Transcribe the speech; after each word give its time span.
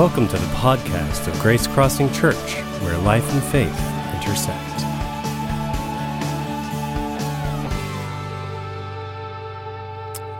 Welcome 0.00 0.28
to 0.28 0.38
the 0.38 0.46
podcast 0.54 1.28
of 1.28 1.38
Grace 1.40 1.66
Crossing 1.66 2.10
Church, 2.10 2.54
where 2.80 2.96
life 2.96 3.30
and 3.34 3.42
faith 3.42 3.68
intersect. 4.14 4.78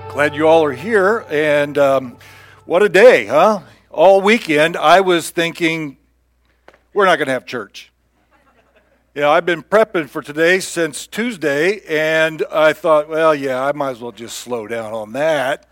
Glad 0.09 0.35
you 0.35 0.49
all 0.49 0.65
are 0.65 0.73
here, 0.73 1.27
and 1.29 1.77
um, 1.77 2.17
what 2.65 2.83
a 2.83 2.89
day, 2.89 3.27
huh? 3.27 3.61
All 3.91 4.23
weekend, 4.23 4.79
I 4.79 5.03
was 5.03 5.29
thinking, 5.29 5.99
we're 6.95 7.05
not 7.05 7.17
going 7.17 7.27
to 7.27 7.33
have 7.33 7.45
church. 7.45 7.93
You 9.15 9.21
know, 9.21 9.31
I've 9.31 9.45
been 9.45 9.63
prepping 9.63 10.09
for 10.09 10.23
today 10.23 10.61
since 10.61 11.07
Tuesday, 11.07 11.83
and 11.87 12.43
I 12.51 12.73
thought, 12.73 13.11
well, 13.11 13.35
yeah, 13.35 13.63
I 13.63 13.73
might 13.73 13.91
as 13.91 14.01
well 14.01 14.13
just 14.13 14.39
slow 14.39 14.67
down 14.67 14.95
on 14.95 15.13
that. 15.13 15.70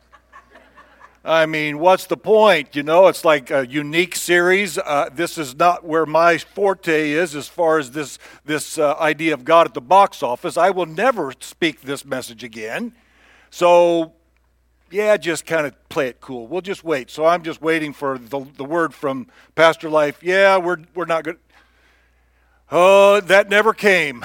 I 1.25 1.47
mean, 1.47 1.79
what's 1.79 2.07
the 2.07 2.17
point? 2.17 2.77
You 2.77 2.83
know, 2.85 3.09
it's 3.09 3.25
like 3.25 3.51
a 3.51 3.67
unique 3.67 4.15
series. 4.15 4.79
Uh, 4.79 5.11
this 5.13 5.37
is 5.37 5.55
not 5.57 5.85
where 5.85 6.07
my 6.07 6.39
forte 6.39 7.11
is 7.11 7.35
as 7.35 7.49
far 7.49 7.79
as 7.79 7.91
this, 7.91 8.19
this 8.45 8.79
uh, 8.79 8.95
idea 8.95 9.35
of 9.35 9.45
God 9.45 9.67
at 9.67 9.75
the 9.75 9.81
box 9.81 10.23
office. 10.23 10.57
I 10.57 10.71
will 10.71 10.87
never 10.87 11.33
speak 11.41 11.83
this 11.83 12.05
message 12.05 12.45
again. 12.45 12.93
So, 13.51 14.13
yeah, 14.91 15.17
just 15.17 15.45
kind 15.45 15.67
of 15.67 15.89
play 15.89 16.09
it 16.09 16.21
cool. 16.21 16.47
We'll 16.47 16.61
just 16.61 16.85
wait. 16.85 17.11
So 17.11 17.27
I'm 17.27 17.43
just 17.43 17.61
waiting 17.61 17.93
for 17.93 18.17
the, 18.17 18.47
the 18.57 18.65
word 18.65 18.95
from 18.95 19.27
Pastor 19.55 19.91
Life. 19.91 20.23
Yeah, 20.23 20.57
we're, 20.59 20.79
we're 20.95 21.05
not 21.05 21.25
good. 21.25 21.39
Oh, 22.71 23.21
that 23.21 23.49
never 23.49 23.75
came. 23.75 24.25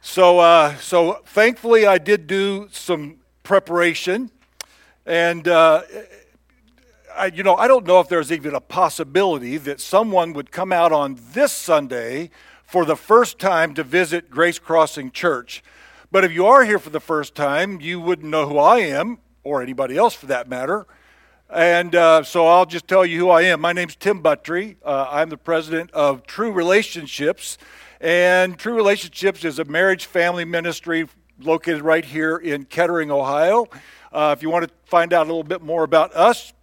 So, 0.00 0.38
uh, 0.38 0.76
so 0.76 1.22
thankfully, 1.26 1.86
I 1.86 1.98
did 1.98 2.26
do 2.26 2.68
some 2.72 3.18
preparation. 3.42 4.30
And, 5.06 5.46
uh, 5.46 5.82
I, 7.16 7.26
you 7.26 7.44
know, 7.44 7.54
I 7.54 7.68
don't 7.68 7.86
know 7.86 8.00
if 8.00 8.08
there's 8.08 8.32
even 8.32 8.56
a 8.56 8.60
possibility 8.60 9.56
that 9.56 9.80
someone 9.80 10.32
would 10.32 10.50
come 10.50 10.72
out 10.72 10.90
on 10.90 11.16
this 11.32 11.52
Sunday 11.52 12.30
for 12.64 12.84
the 12.84 12.96
first 12.96 13.38
time 13.38 13.72
to 13.74 13.84
visit 13.84 14.28
Grace 14.30 14.58
Crossing 14.58 15.12
Church. 15.12 15.62
But 16.10 16.24
if 16.24 16.32
you 16.32 16.44
are 16.46 16.64
here 16.64 16.80
for 16.80 16.90
the 16.90 17.00
first 17.00 17.36
time, 17.36 17.80
you 17.80 18.00
wouldn't 18.00 18.28
know 18.28 18.48
who 18.48 18.58
I 18.58 18.78
am, 18.78 19.18
or 19.44 19.62
anybody 19.62 19.96
else 19.96 20.14
for 20.14 20.26
that 20.26 20.48
matter. 20.48 20.86
And 21.48 21.94
uh, 21.94 22.24
so 22.24 22.48
I'll 22.48 22.66
just 22.66 22.88
tell 22.88 23.06
you 23.06 23.20
who 23.20 23.30
I 23.30 23.42
am. 23.42 23.60
My 23.60 23.72
name's 23.72 23.94
Tim 23.94 24.20
Buttry. 24.20 24.74
Uh, 24.84 25.06
I'm 25.08 25.28
the 25.28 25.36
president 25.36 25.92
of 25.92 26.26
True 26.26 26.50
Relationships. 26.50 27.58
And 28.00 28.58
True 28.58 28.74
Relationships 28.74 29.44
is 29.44 29.60
a 29.60 29.64
marriage 29.64 30.06
family 30.06 30.44
ministry 30.44 31.08
located 31.40 31.82
right 31.82 32.04
here 32.04 32.36
in 32.36 32.64
Kettering, 32.64 33.12
Ohio. 33.12 33.66
Uh, 34.16 34.34
if 34.34 34.42
you 34.42 34.48
want 34.48 34.66
to 34.66 34.72
find 34.86 35.12
out 35.12 35.26
a 35.26 35.28
little 35.28 35.44
bit 35.44 35.60
more 35.60 35.84
about 35.84 36.16
us, 36.16 36.54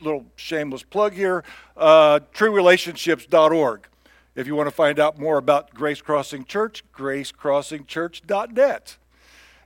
little 0.00 0.24
shameless 0.36 0.82
plug 0.82 1.12
here, 1.12 1.44
uh, 1.76 2.18
truerelationships.org. 2.32 3.86
If 4.34 4.46
you 4.46 4.54
want 4.54 4.68
to 4.68 4.74
find 4.74 4.98
out 4.98 5.18
more 5.18 5.36
about 5.36 5.74
Grace 5.74 6.00
Crossing 6.00 6.46
Church, 6.46 6.82
gracecrossingchurch.net. 6.96 8.96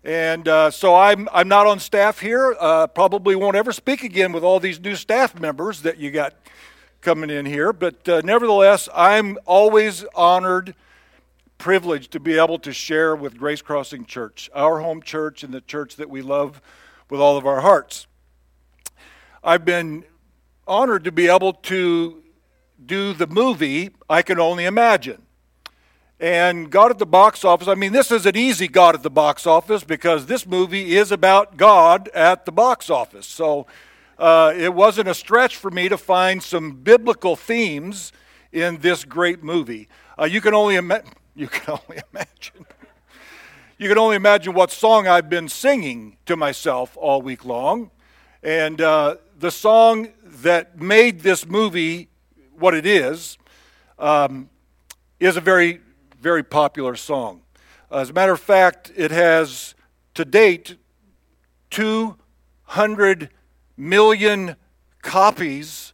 And 0.03 0.49
uh, 0.49 0.73
so 0.73 0.97
I'm, 0.97 1.29
I'm 1.33 1.47
not 1.47 1.69
on 1.69 1.79
staff 1.79 2.19
here. 2.19 2.57
Uh, 2.59 2.89
probably 2.89 3.37
won't 3.37 3.55
ever 3.55 3.71
speak 3.71 4.03
again 4.03 4.33
with 4.33 4.43
all 4.43 4.59
these 4.59 4.81
new 4.81 4.97
staff 4.97 5.39
members 5.39 5.83
that 5.83 5.99
you 5.99 6.11
got 6.11 6.35
coming 7.03 7.31
in 7.31 7.47
here. 7.47 7.73
But 7.73 8.09
uh, 8.09 8.23
nevertheless, 8.25 8.89
I'm 8.93 9.39
always 9.47 10.05
honored, 10.17 10.75
privileged 11.57 12.11
to 12.15 12.19
be 12.19 12.37
able 12.37 12.59
to 12.59 12.73
share 12.73 13.15
with 13.15 13.39
Grace 13.39 13.63
Crossing 13.63 14.07
Church, 14.07 14.51
our 14.57 14.81
home 14.81 15.03
church 15.03 15.45
and 15.45 15.55
the 15.55 15.61
church 15.61 15.95
that 15.95 16.11
we 16.11 16.21
love 16.21 16.61
with 17.13 17.21
all 17.21 17.37
of 17.37 17.45
our 17.47 17.61
hearts. 17.61 18.07
I've 19.45 19.67
been 19.67 20.05
honored 20.67 21.05
to 21.05 21.13
be 21.13 21.29
able 21.29 21.53
to 21.53 22.23
do 22.87 23.13
the 23.13 23.27
movie 23.27 23.91
I 24.09 24.23
Can 24.23 24.41
Only 24.41 24.65
Imagine. 24.65 25.21
And 26.19 26.71
God 26.71 26.91
at 26.91 26.99
the 26.99 27.05
box 27.05 27.45
office, 27.45 27.69
I 27.69 27.75
mean, 27.75 27.93
this 27.93 28.11
is 28.11 28.25
an 28.25 28.35
easy 28.35 28.67
God 28.67 28.95
at 28.95 29.03
the 29.03 29.11
box 29.11 29.47
office 29.47 29.85
because 29.85 30.25
this 30.25 30.47
movie 30.47 30.97
is 30.97 31.13
about 31.13 31.59
God 31.59 32.09
at 32.15 32.47
the 32.47 32.53
box 32.53 32.89
office. 32.89 33.27
So 33.27 33.67
uh, 34.19 34.55
it 34.57 34.73
wasn't 34.73 35.09
a 35.09 35.15
stretch 35.15 35.57
for 35.57 35.71
me 35.71 35.91
to 35.91 35.99
find 35.99 36.43
some 36.43 36.77
biblical 36.77 37.37
themes 37.37 38.11
in 38.53 38.79
this 38.79 39.05
great 39.05 39.43
movie. 39.43 39.87
Uh, 40.19 40.25
you 40.25 40.41
can 40.41 40.55
only 40.55 40.77
you 41.35 41.49
can 41.49 41.79
only 41.79 42.01
imagine. 42.11 42.65
You 43.83 43.89
can 43.89 43.99
only 43.99 44.15
imagine 44.15 44.55
what 44.55 44.71
song 44.71 45.09
I've 45.09 45.29
been 45.29 45.49
singing 45.49 46.17
to 46.27 46.37
myself 46.37 46.97
all 46.97 47.21
week 47.21 47.45
long, 47.45 47.91
and 48.41 48.81
uh, 48.81 49.17
the 49.37 49.51
song 49.51 50.13
that 50.23 50.81
made 50.81 51.23
this 51.23 51.45
movie 51.45 52.09
what 52.57 52.75
it 52.75 52.87
is 52.87 53.39
um, 53.99 54.49
is 55.19 55.37
a 55.37 55.41
very 55.41 55.81
very 56.21 56.45
popular 56.45 56.95
song. 56.95 57.43
As 57.91 58.11
a 58.11 58.13
matter 58.13 58.31
of 58.31 58.41
fact, 58.41 58.93
it 58.95 59.11
has 59.11 59.75
to 60.15 60.25
date 60.25 60.77
200 61.71 63.31
million 63.77 64.55
copies 65.03 65.93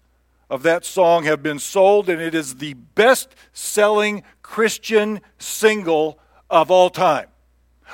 of 0.50 0.62
that 0.64 0.84
song 0.84 1.24
have 1.24 1.42
been 1.42 1.58
sold, 1.58 2.10
and 2.10 2.20
it 2.20 2.34
is 2.34 2.56
the 2.56 2.74
best 2.74 3.34
selling 3.54 4.24
Christian 4.42 5.22
single 5.38 6.18
of 6.50 6.70
all 6.70 6.90
time. 6.90 7.28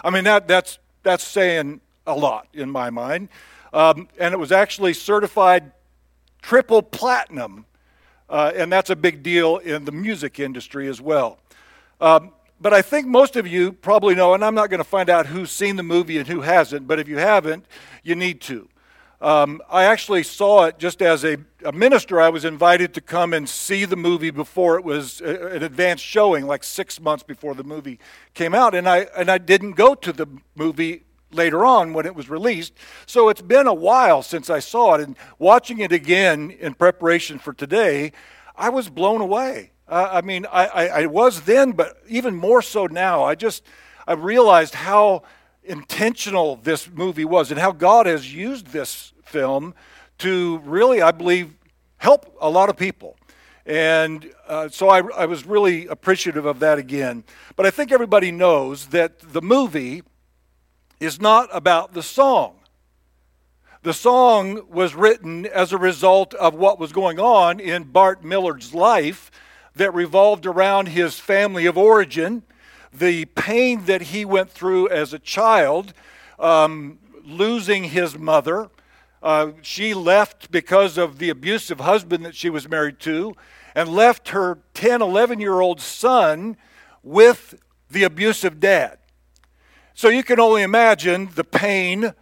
I 0.03 0.10
mean, 0.10 0.25
that, 0.25 0.49
that's, 0.49 0.78
that's 1.03 1.25
saying 1.25 1.81
a 2.06 2.15
lot 2.15 2.49
in 2.53 2.71
my 2.71 2.91
mind. 2.91 3.28
Um, 3.72 4.09
and 4.19 4.32
it 4.32 4.38
was 4.38 4.53
actually 4.53 4.94
certified 4.94 5.72
triple 6.43 6.82
platinum, 6.82 7.66
uh, 8.28 8.53
and 8.55 8.72
that's 8.72 8.91
a 8.91 8.97
big 8.97 9.22
deal 9.22 9.59
in 9.59 9.84
the 9.84 9.93
music 9.93 10.38
industry 10.38 10.88
as 10.88 11.00
well. 11.00 11.38
Um, 12.00 12.32
but 12.60 12.72
I 12.72 12.82
think 12.82 13.06
most 13.06 13.37
of 13.37 13.47
you 13.47 13.72
probably 13.72 14.15
know, 14.15 14.34
and 14.34 14.44
I'm 14.44 14.55
not 14.55 14.71
going 14.71 14.78
to 14.78 14.84
find 14.88 15.10
out 15.10 15.27
who's 15.27 15.50
seen 15.50 15.77
the 15.77 15.82
movie 15.82 16.19
and 16.19 16.28
who 16.28 16.41
hasn't, 16.43 16.87
but 16.87 16.99
if 16.99 17.09
you 17.09 17.19
haven't, 17.19 17.66
you 18.03 18.15
need 18.15 18.41
to. 18.43 18.69
Um, 19.24 19.62
I 19.70 19.84
actually 19.84 20.22
saw 20.22 20.64
it 20.64 20.78
just 20.78 21.00
as 21.00 21.24
a, 21.24 21.38
a, 21.64 21.72
minister. 21.72 22.20
I 22.20 22.28
was 22.28 22.44
invited 22.44 22.92
to 22.92 23.00
come 23.00 23.32
and 23.32 23.48
see 23.48 23.86
the 23.86 23.96
movie 23.96 24.28
before 24.28 24.78
it 24.78 24.84
was 24.84 25.22
a, 25.22 25.46
an 25.46 25.62
advanced 25.62 26.04
showing, 26.04 26.46
like 26.46 26.62
six 26.62 27.00
months 27.00 27.22
before 27.22 27.54
the 27.54 27.64
movie 27.64 27.98
came 28.34 28.54
out, 28.54 28.74
and 28.74 28.86
I 28.86 29.06
and 29.16 29.30
I 29.30 29.38
didn't 29.38 29.72
go 29.72 29.94
to 29.94 30.12
the 30.12 30.26
movie 30.56 31.04
later 31.32 31.64
on 31.64 31.94
when 31.94 32.04
it 32.04 32.14
was 32.14 32.28
released. 32.28 32.74
So 33.06 33.30
it's 33.30 33.40
been 33.40 33.66
a 33.66 33.72
while 33.72 34.20
since 34.22 34.50
I 34.50 34.58
saw 34.58 34.96
it, 34.96 35.00
and 35.00 35.16
watching 35.38 35.78
it 35.78 35.90
again 35.90 36.50
in 36.50 36.74
preparation 36.74 37.38
for 37.38 37.54
today, 37.54 38.12
I 38.54 38.68
was 38.68 38.90
blown 38.90 39.22
away. 39.22 39.70
Uh, 39.88 40.06
I 40.12 40.20
mean, 40.20 40.44
I, 40.52 40.66
I, 40.66 40.86
I 40.88 41.06
was 41.06 41.40
then, 41.40 41.72
but 41.72 41.96
even 42.08 42.34
more 42.34 42.60
so 42.60 42.88
now. 42.88 43.24
I 43.24 43.36
just 43.36 43.62
I 44.06 44.12
realized 44.12 44.74
how 44.74 45.22
intentional 45.62 46.56
this 46.56 46.90
movie 46.90 47.24
was 47.24 47.50
and 47.50 47.58
how 47.58 47.72
God 47.72 48.04
has 48.04 48.34
used 48.34 48.66
this 48.66 49.13
film 49.34 49.74
to 50.18 50.58
really, 50.58 51.02
I 51.02 51.10
believe, 51.10 51.54
help 51.96 52.36
a 52.40 52.48
lot 52.48 52.68
of 52.70 52.76
people. 52.76 53.16
And 53.66 54.30
uh, 54.46 54.68
so 54.68 54.88
I, 54.88 55.00
I 55.16 55.26
was 55.26 55.44
really 55.44 55.88
appreciative 55.88 56.46
of 56.46 56.60
that 56.60 56.78
again. 56.78 57.24
But 57.56 57.66
I 57.66 57.70
think 57.70 57.90
everybody 57.90 58.30
knows 58.30 58.86
that 58.88 59.18
the 59.18 59.42
movie 59.42 60.02
is 61.00 61.20
not 61.20 61.48
about 61.52 61.94
the 61.94 62.02
song. 62.02 62.60
The 63.82 63.92
song 63.92 64.66
was 64.70 64.94
written 64.94 65.46
as 65.46 65.72
a 65.72 65.78
result 65.78 66.32
of 66.34 66.54
what 66.54 66.78
was 66.78 66.92
going 66.92 67.18
on 67.18 67.58
in 67.58 67.84
Bart 67.84 68.24
Millard's 68.24 68.72
life 68.72 69.30
that 69.74 69.92
revolved 69.92 70.46
around 70.46 70.88
his 70.88 71.18
family 71.18 71.66
of 71.66 71.76
origin, 71.76 72.44
the 72.92 73.24
pain 73.24 73.84
that 73.86 74.02
he 74.02 74.24
went 74.24 74.50
through 74.50 74.88
as 74.90 75.12
a 75.12 75.18
child, 75.18 75.92
um, 76.38 76.98
losing 77.25 77.84
his 77.84 78.16
mother, 78.16 78.70
uh, 79.25 79.53
she 79.62 79.94
left 79.94 80.50
because 80.50 80.99
of 80.99 81.19
the 81.19 81.31
abusive 81.31 81.81
husband 81.81 82.25
that 82.26 82.37
she 82.37 82.50
was 82.50 82.69
married 82.69 83.00
to 83.00 83.35
and 83.75 83.88
left 83.88 84.29
her 84.29 84.59
10, 84.75 85.00
11 85.00 85.41
year 85.41 85.61
old 85.61 85.81
son 85.81 86.59
with 87.03 87.55
the 87.91 88.05
abusive 88.05 88.61
dad. 88.61 88.99
So 89.94 90.09
you 90.09 90.23
can 90.23 90.38
only 90.38 90.62
imagine 90.62 91.31
the 91.35 91.43
pain, 91.43 92.12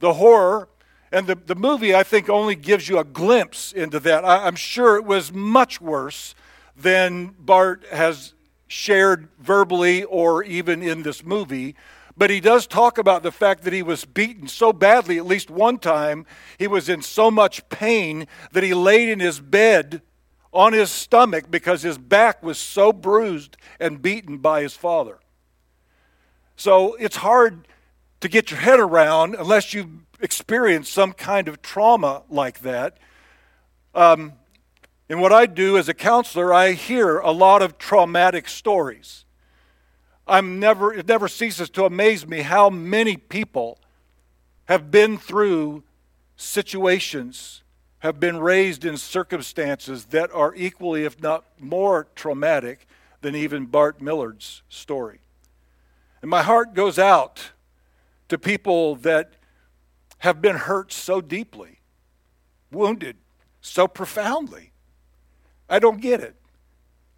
the 0.00 0.14
horror, 0.14 0.68
and 1.12 1.28
the, 1.28 1.36
the 1.36 1.54
movie, 1.54 1.94
I 1.94 2.02
think, 2.02 2.28
only 2.28 2.56
gives 2.56 2.88
you 2.88 2.98
a 2.98 3.04
glimpse 3.04 3.72
into 3.72 4.00
that. 4.00 4.24
I, 4.24 4.46
I'm 4.46 4.56
sure 4.56 4.96
it 4.96 5.04
was 5.04 5.32
much 5.32 5.80
worse 5.80 6.34
than 6.76 7.36
Bart 7.38 7.84
has 7.92 8.34
shared 8.66 9.28
verbally 9.38 10.02
or 10.02 10.42
even 10.42 10.82
in 10.82 11.02
this 11.02 11.24
movie. 11.24 11.76
But 12.18 12.30
he 12.30 12.40
does 12.40 12.66
talk 12.66 12.98
about 12.98 13.22
the 13.22 13.30
fact 13.30 13.62
that 13.62 13.72
he 13.72 13.82
was 13.82 14.04
beaten 14.04 14.48
so 14.48 14.72
badly, 14.72 15.18
at 15.18 15.24
least 15.24 15.50
one 15.50 15.78
time, 15.78 16.26
he 16.58 16.66
was 16.66 16.88
in 16.88 17.00
so 17.00 17.30
much 17.30 17.68
pain 17.68 18.26
that 18.50 18.64
he 18.64 18.74
laid 18.74 19.08
in 19.08 19.20
his 19.20 19.38
bed 19.38 20.02
on 20.52 20.72
his 20.72 20.90
stomach 20.90 21.48
because 21.48 21.82
his 21.82 21.96
back 21.96 22.42
was 22.42 22.58
so 22.58 22.92
bruised 22.92 23.56
and 23.78 24.02
beaten 24.02 24.38
by 24.38 24.62
his 24.62 24.74
father. 24.74 25.20
So 26.56 26.94
it's 26.94 27.16
hard 27.16 27.68
to 28.20 28.28
get 28.28 28.50
your 28.50 28.58
head 28.58 28.80
around 28.80 29.36
unless 29.36 29.72
you've 29.72 30.04
experienced 30.20 30.92
some 30.92 31.12
kind 31.12 31.46
of 31.46 31.62
trauma 31.62 32.24
like 32.28 32.60
that. 32.60 32.98
Um, 33.94 34.32
In 35.08 35.20
what 35.20 35.32
I 35.32 35.46
do 35.46 35.78
as 35.78 35.88
a 35.88 35.94
counselor, 35.94 36.52
I 36.52 36.72
hear 36.72 37.18
a 37.18 37.30
lot 37.30 37.62
of 37.62 37.78
traumatic 37.78 38.48
stories. 38.48 39.24
I'm 40.28 40.60
never, 40.60 40.92
it 40.92 41.08
never 41.08 41.28
ceases 41.28 41.70
to 41.70 41.84
amaze 41.84 42.26
me 42.26 42.40
how 42.42 42.68
many 42.68 43.16
people 43.16 43.78
have 44.66 44.90
been 44.90 45.16
through 45.16 45.82
situations, 46.36 47.62
have 48.00 48.20
been 48.20 48.38
raised 48.38 48.84
in 48.84 48.96
circumstances 48.96 50.06
that 50.06 50.30
are 50.32 50.54
equally, 50.54 51.04
if 51.04 51.20
not 51.20 51.44
more, 51.58 52.06
traumatic 52.14 52.86
than 53.22 53.34
even 53.34 53.66
Bart 53.66 54.00
Millard's 54.00 54.62
story. 54.68 55.20
And 56.20 56.30
my 56.30 56.42
heart 56.42 56.74
goes 56.74 56.98
out 56.98 57.52
to 58.28 58.38
people 58.38 58.96
that 58.96 59.32
have 60.18 60.42
been 60.42 60.56
hurt 60.56 60.92
so 60.92 61.20
deeply, 61.20 61.80
wounded 62.70 63.16
so 63.60 63.88
profoundly. 63.88 64.72
I 65.68 65.78
don't 65.78 66.00
get 66.00 66.20
it. 66.20 66.36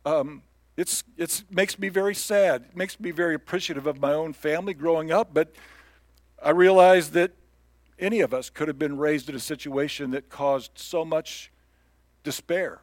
Um, 0.04 0.42
it's 0.80 1.04
it's 1.18 1.44
makes 1.50 1.78
me 1.78 1.90
very 1.90 2.14
sad. 2.14 2.62
It 2.70 2.76
makes 2.76 2.98
me 2.98 3.10
very 3.10 3.34
appreciative 3.34 3.86
of 3.86 4.00
my 4.00 4.14
own 4.14 4.32
family 4.32 4.72
growing 4.72 5.12
up, 5.12 5.34
but 5.34 5.52
I 6.42 6.50
realize 6.50 7.10
that 7.10 7.32
any 7.98 8.20
of 8.20 8.32
us 8.32 8.48
could 8.48 8.66
have 8.66 8.78
been 8.78 8.96
raised 8.96 9.28
in 9.28 9.36
a 9.36 9.40
situation 9.40 10.10
that 10.12 10.30
caused 10.30 10.70
so 10.76 11.04
much 11.04 11.52
despair. 12.24 12.80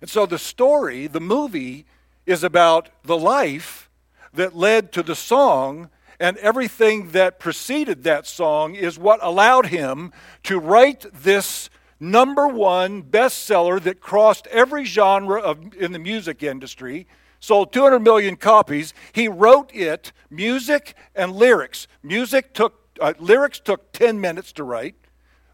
And 0.00 0.08
so 0.08 0.24
the 0.24 0.38
story, 0.38 1.08
the 1.08 1.20
movie, 1.20 1.84
is 2.26 2.44
about 2.44 2.90
the 3.02 3.18
life 3.18 3.90
that 4.32 4.54
led 4.54 4.92
to 4.92 5.02
the 5.02 5.16
song, 5.16 5.90
and 6.20 6.36
everything 6.36 7.10
that 7.10 7.40
preceded 7.40 8.04
that 8.04 8.24
song 8.24 8.76
is 8.76 9.00
what 9.00 9.18
allowed 9.20 9.66
him 9.66 10.12
to 10.44 10.60
write 10.60 11.06
this 11.12 11.68
number 12.02 12.48
one 12.48 13.00
bestseller 13.00 13.80
that 13.80 14.00
crossed 14.00 14.48
every 14.48 14.84
genre 14.84 15.40
of, 15.40 15.72
in 15.74 15.92
the 15.92 16.00
music 16.00 16.42
industry, 16.42 17.06
sold 17.38 17.72
200 17.72 18.00
million 18.00 18.34
copies. 18.34 18.92
He 19.12 19.28
wrote 19.28 19.72
it, 19.72 20.12
music 20.28 20.96
and 21.14 21.32
lyrics. 21.32 21.86
Music 22.02 22.52
took, 22.54 22.98
uh, 23.00 23.14
lyrics 23.20 23.60
took 23.60 23.92
10 23.92 24.20
minutes 24.20 24.52
to 24.54 24.64
write. 24.64 24.96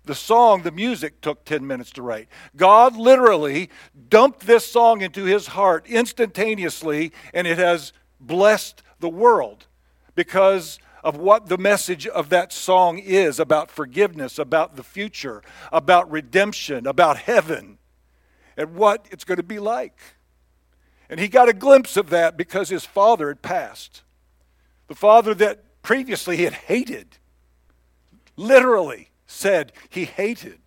The 0.06 0.14
song, 0.14 0.62
the 0.62 0.70
music 0.70 1.20
took 1.20 1.44
10 1.44 1.66
minutes 1.66 1.90
to 1.92 2.02
write. 2.02 2.28
God 2.56 2.96
literally 2.96 3.68
dumped 4.08 4.46
this 4.46 4.66
song 4.66 5.02
into 5.02 5.24
his 5.24 5.48
heart 5.48 5.86
instantaneously, 5.86 7.12
and 7.34 7.46
it 7.46 7.58
has 7.58 7.92
blessed 8.18 8.82
the 9.00 9.10
world 9.10 9.66
because 10.14 10.78
of 11.02 11.16
what 11.16 11.46
the 11.46 11.58
message 11.58 12.06
of 12.06 12.28
that 12.28 12.52
song 12.52 12.98
is 12.98 13.38
about 13.38 13.70
forgiveness, 13.70 14.38
about 14.38 14.76
the 14.76 14.82
future, 14.82 15.42
about 15.72 16.10
redemption, 16.10 16.86
about 16.86 17.18
heaven, 17.18 17.78
and 18.56 18.74
what 18.74 19.06
it's 19.10 19.24
going 19.24 19.36
to 19.36 19.42
be 19.42 19.58
like. 19.58 19.98
And 21.08 21.20
he 21.20 21.28
got 21.28 21.48
a 21.48 21.54
glimpse 21.54 21.96
of 21.96 22.10
that 22.10 22.36
because 22.36 22.68
his 22.68 22.84
father 22.84 23.28
had 23.28 23.42
passed. 23.42 24.02
The 24.88 24.94
father 24.94 25.34
that 25.34 25.82
previously 25.82 26.36
he 26.36 26.44
had 26.44 26.54
hated, 26.54 27.18
literally 28.36 29.10
said 29.26 29.72
he 29.88 30.04
hated. 30.04 30.58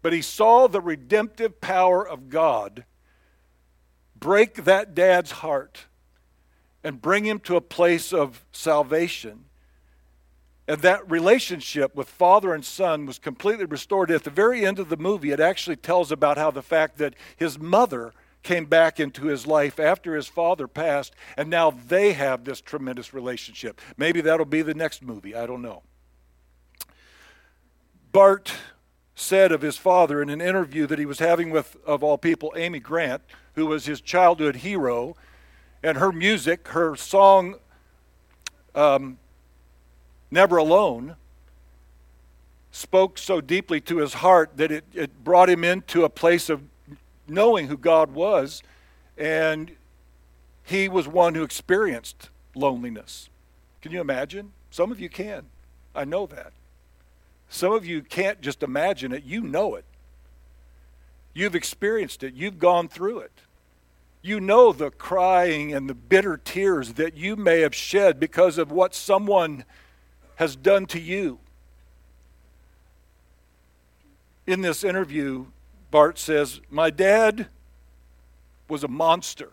But 0.00 0.12
he 0.12 0.22
saw 0.22 0.68
the 0.68 0.80
redemptive 0.80 1.60
power 1.60 2.06
of 2.06 2.28
God 2.28 2.84
break 4.18 4.64
that 4.64 4.94
dad's 4.94 5.30
heart 5.30 5.86
and 6.88 7.02
bring 7.02 7.26
him 7.26 7.38
to 7.40 7.54
a 7.54 7.60
place 7.60 8.12
of 8.14 8.44
salvation. 8.50 9.44
And 10.66 10.80
that 10.80 11.08
relationship 11.08 11.94
with 11.94 12.08
father 12.08 12.54
and 12.54 12.64
son 12.64 13.04
was 13.04 13.18
completely 13.18 13.66
restored. 13.66 14.10
At 14.10 14.24
the 14.24 14.30
very 14.30 14.64
end 14.64 14.78
of 14.78 14.88
the 14.88 14.96
movie, 14.96 15.30
it 15.30 15.38
actually 15.38 15.76
tells 15.76 16.10
about 16.10 16.38
how 16.38 16.50
the 16.50 16.62
fact 16.62 16.96
that 16.98 17.14
his 17.36 17.58
mother 17.58 18.12
came 18.42 18.64
back 18.64 18.98
into 18.98 19.26
his 19.26 19.46
life 19.46 19.78
after 19.78 20.16
his 20.16 20.28
father 20.28 20.66
passed, 20.66 21.14
and 21.36 21.50
now 21.50 21.70
they 21.70 22.14
have 22.14 22.44
this 22.44 22.60
tremendous 22.60 23.12
relationship. 23.12 23.80
Maybe 23.98 24.22
that'll 24.22 24.46
be 24.46 24.62
the 24.62 24.74
next 24.74 25.02
movie. 25.02 25.34
I 25.34 25.46
don't 25.46 25.62
know. 25.62 25.82
Bart 28.12 28.54
said 29.14 29.52
of 29.52 29.60
his 29.60 29.76
father 29.76 30.22
in 30.22 30.30
an 30.30 30.40
interview 30.40 30.86
that 30.86 30.98
he 30.98 31.04
was 31.04 31.18
having 31.18 31.50
with, 31.50 31.76
of 31.84 32.02
all 32.02 32.16
people, 32.16 32.54
Amy 32.56 32.78
Grant, 32.78 33.22
who 33.54 33.66
was 33.66 33.84
his 33.84 34.00
childhood 34.00 34.56
hero 34.56 35.16
and 35.82 35.98
her 35.98 36.12
music, 36.12 36.68
her 36.68 36.96
song, 36.96 37.56
um, 38.74 39.18
Never 40.30 40.56
Alone, 40.56 41.16
spoke 42.70 43.18
so 43.18 43.40
deeply 43.40 43.80
to 43.82 43.98
his 43.98 44.14
heart 44.14 44.52
that 44.56 44.70
it, 44.70 44.84
it 44.92 45.24
brought 45.24 45.48
him 45.48 45.64
into 45.64 46.04
a 46.04 46.08
place 46.08 46.48
of 46.48 46.62
knowing 47.26 47.68
who 47.68 47.76
God 47.76 48.12
was. 48.12 48.62
And 49.16 49.72
he 50.64 50.88
was 50.88 51.08
one 51.08 51.34
who 51.34 51.42
experienced 51.42 52.30
loneliness. 52.54 53.28
Can 53.80 53.92
you 53.92 54.00
imagine? 54.00 54.52
Some 54.70 54.92
of 54.92 55.00
you 55.00 55.08
can. 55.08 55.46
I 55.94 56.04
know 56.04 56.26
that. 56.26 56.52
Some 57.48 57.72
of 57.72 57.86
you 57.86 58.02
can't 58.02 58.40
just 58.40 58.62
imagine 58.62 59.12
it, 59.12 59.24
you 59.24 59.40
know 59.40 59.74
it. 59.74 59.84
You've 61.32 61.54
experienced 61.54 62.22
it, 62.22 62.34
you've 62.34 62.58
gone 62.58 62.88
through 62.88 63.20
it. 63.20 63.32
You 64.28 64.40
know 64.40 64.72
the 64.72 64.90
crying 64.90 65.72
and 65.72 65.88
the 65.88 65.94
bitter 65.94 66.36
tears 66.36 66.92
that 66.94 67.16
you 67.16 67.34
may 67.34 67.60
have 67.60 67.74
shed 67.74 68.20
because 68.20 68.58
of 68.58 68.70
what 68.70 68.94
someone 68.94 69.64
has 70.36 70.54
done 70.54 70.84
to 70.88 71.00
you. 71.00 71.38
In 74.46 74.60
this 74.60 74.84
interview, 74.84 75.46
Bart 75.90 76.18
says, 76.18 76.60
My 76.68 76.90
dad 76.90 77.48
was 78.68 78.84
a 78.84 78.88
monster. 78.88 79.52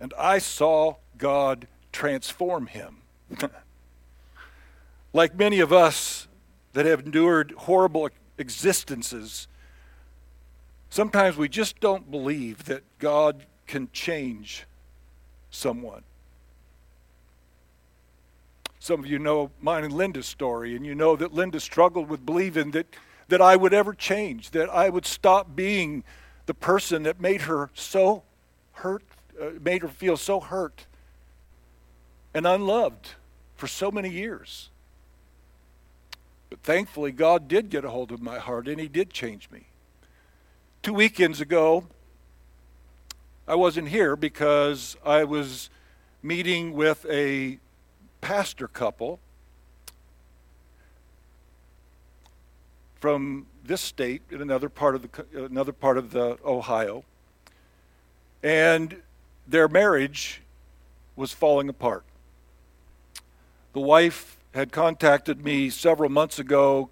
And 0.00 0.14
I 0.18 0.38
saw 0.38 0.94
God 1.18 1.68
transform 1.92 2.68
him. 2.68 3.02
like 5.12 5.34
many 5.34 5.60
of 5.60 5.74
us 5.74 6.26
that 6.72 6.86
have 6.86 7.00
endured 7.00 7.52
horrible 7.52 8.08
existences, 8.38 9.46
Sometimes 10.90 11.36
we 11.36 11.48
just 11.48 11.78
don't 11.78 12.10
believe 12.10 12.64
that 12.64 12.82
God 12.98 13.46
can 13.68 13.88
change 13.92 14.66
someone. 15.50 16.02
Some 18.80 19.00
of 19.00 19.06
you 19.06 19.20
know 19.20 19.52
mine 19.60 19.84
and 19.84 19.92
Linda's 19.92 20.26
story, 20.26 20.74
and 20.74 20.84
you 20.84 20.96
know 20.96 21.14
that 21.14 21.32
Linda 21.32 21.60
struggled 21.60 22.08
with 22.08 22.26
believing 22.26 22.72
that, 22.72 22.86
that 23.28 23.40
I 23.40 23.54
would 23.54 23.72
ever 23.72 23.94
change, 23.94 24.50
that 24.50 24.68
I 24.68 24.88
would 24.88 25.06
stop 25.06 25.54
being 25.54 26.02
the 26.46 26.54
person 26.54 27.04
that 27.04 27.20
made 27.20 27.42
her 27.42 27.70
so 27.74 28.24
hurt, 28.72 29.04
uh, 29.40 29.50
made 29.60 29.82
her 29.82 29.88
feel 29.88 30.16
so 30.16 30.40
hurt 30.40 30.86
and 32.34 32.46
unloved 32.46 33.10
for 33.54 33.68
so 33.68 33.92
many 33.92 34.08
years. 34.08 34.70
But 36.48 36.60
thankfully, 36.62 37.12
God 37.12 37.46
did 37.46 37.70
get 37.70 37.84
a 37.84 37.90
hold 37.90 38.10
of 38.10 38.20
my 38.20 38.38
heart, 38.38 38.66
and 38.66 38.80
He 38.80 38.88
did 38.88 39.10
change 39.10 39.50
me. 39.50 39.69
Two 40.82 40.94
weekends 40.94 41.42
ago, 41.42 41.84
I 43.46 43.54
wasn't 43.54 43.88
here 43.88 44.16
because 44.16 44.96
I 45.04 45.24
was 45.24 45.68
meeting 46.22 46.72
with 46.72 47.04
a 47.10 47.58
pastor 48.22 48.66
couple 48.66 49.20
from 52.98 53.46
this 53.62 53.82
state 53.82 54.22
in 54.30 54.40
another 54.40 54.70
part 54.70 54.94
of 54.94 55.02
the 55.02 55.44
another 55.44 55.74
part 55.74 55.98
of 55.98 56.12
the 56.12 56.38
Ohio, 56.46 57.04
and 58.42 59.02
their 59.46 59.68
marriage 59.68 60.40
was 61.14 61.30
falling 61.30 61.68
apart. 61.68 62.04
The 63.74 63.80
wife 63.80 64.38
had 64.54 64.72
contacted 64.72 65.44
me 65.44 65.68
several 65.68 66.08
months 66.08 66.38
ago, 66.38 66.88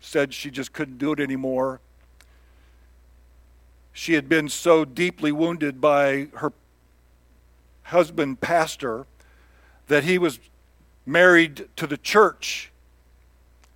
said 0.00 0.34
she 0.34 0.50
just 0.50 0.72
couldn't 0.72 0.98
do 0.98 1.12
it 1.12 1.20
anymore 1.20 1.78
she 3.92 4.14
had 4.14 4.28
been 4.28 4.48
so 4.48 4.84
deeply 4.84 5.32
wounded 5.32 5.80
by 5.80 6.28
her 6.36 6.52
husband, 7.84 8.40
pastor, 8.40 9.06
that 9.88 10.04
he 10.04 10.18
was 10.18 10.38
married 11.04 11.68
to 11.76 11.86
the 11.86 11.96
church 11.96 12.70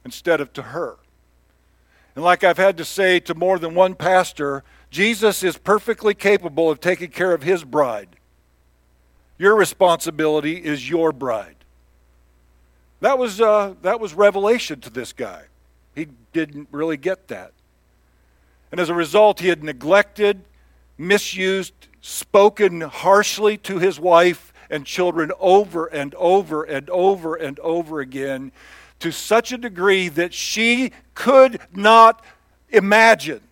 instead 0.04 0.40
of 0.40 0.52
to 0.52 0.62
her. 0.62 0.96
And 2.14 2.24
like 2.24 2.44
I've 2.44 2.58
had 2.58 2.76
to 2.76 2.84
say 2.84 3.18
to 3.20 3.34
more 3.34 3.58
than 3.58 3.74
one 3.74 3.94
pastor, 3.94 4.62
Jesus 4.90 5.42
is 5.42 5.58
perfectly 5.58 6.14
capable 6.14 6.70
of 6.70 6.80
taking 6.80 7.10
care 7.10 7.34
of 7.34 7.42
his 7.42 7.64
bride. 7.64 8.10
Your 9.36 9.56
responsibility 9.56 10.56
is 10.56 10.88
your 10.88 11.12
bride. 11.12 11.56
That 13.00 13.18
was, 13.18 13.40
uh, 13.40 13.74
that 13.82 13.98
was 13.98 14.14
revelation 14.14 14.80
to 14.80 14.90
this 14.90 15.12
guy. 15.12 15.42
He 15.94 16.06
didn't 16.32 16.68
really 16.70 16.96
get 16.96 17.28
that. 17.28 17.52
And 18.74 18.80
as 18.80 18.88
a 18.88 18.94
result, 18.94 19.38
he 19.38 19.50
had 19.50 19.62
neglected, 19.62 20.42
misused, 20.98 21.74
spoken 22.00 22.80
harshly 22.80 23.56
to 23.58 23.78
his 23.78 24.00
wife 24.00 24.52
and 24.68 24.84
children 24.84 25.30
over 25.38 25.86
and 25.86 26.12
over 26.16 26.64
and 26.64 26.90
over 26.90 27.36
and 27.36 27.60
over 27.60 28.00
again 28.00 28.50
to 28.98 29.12
such 29.12 29.52
a 29.52 29.58
degree 29.58 30.08
that 30.08 30.34
she 30.34 30.90
could 31.14 31.60
not 31.72 32.24
imagine 32.68 33.42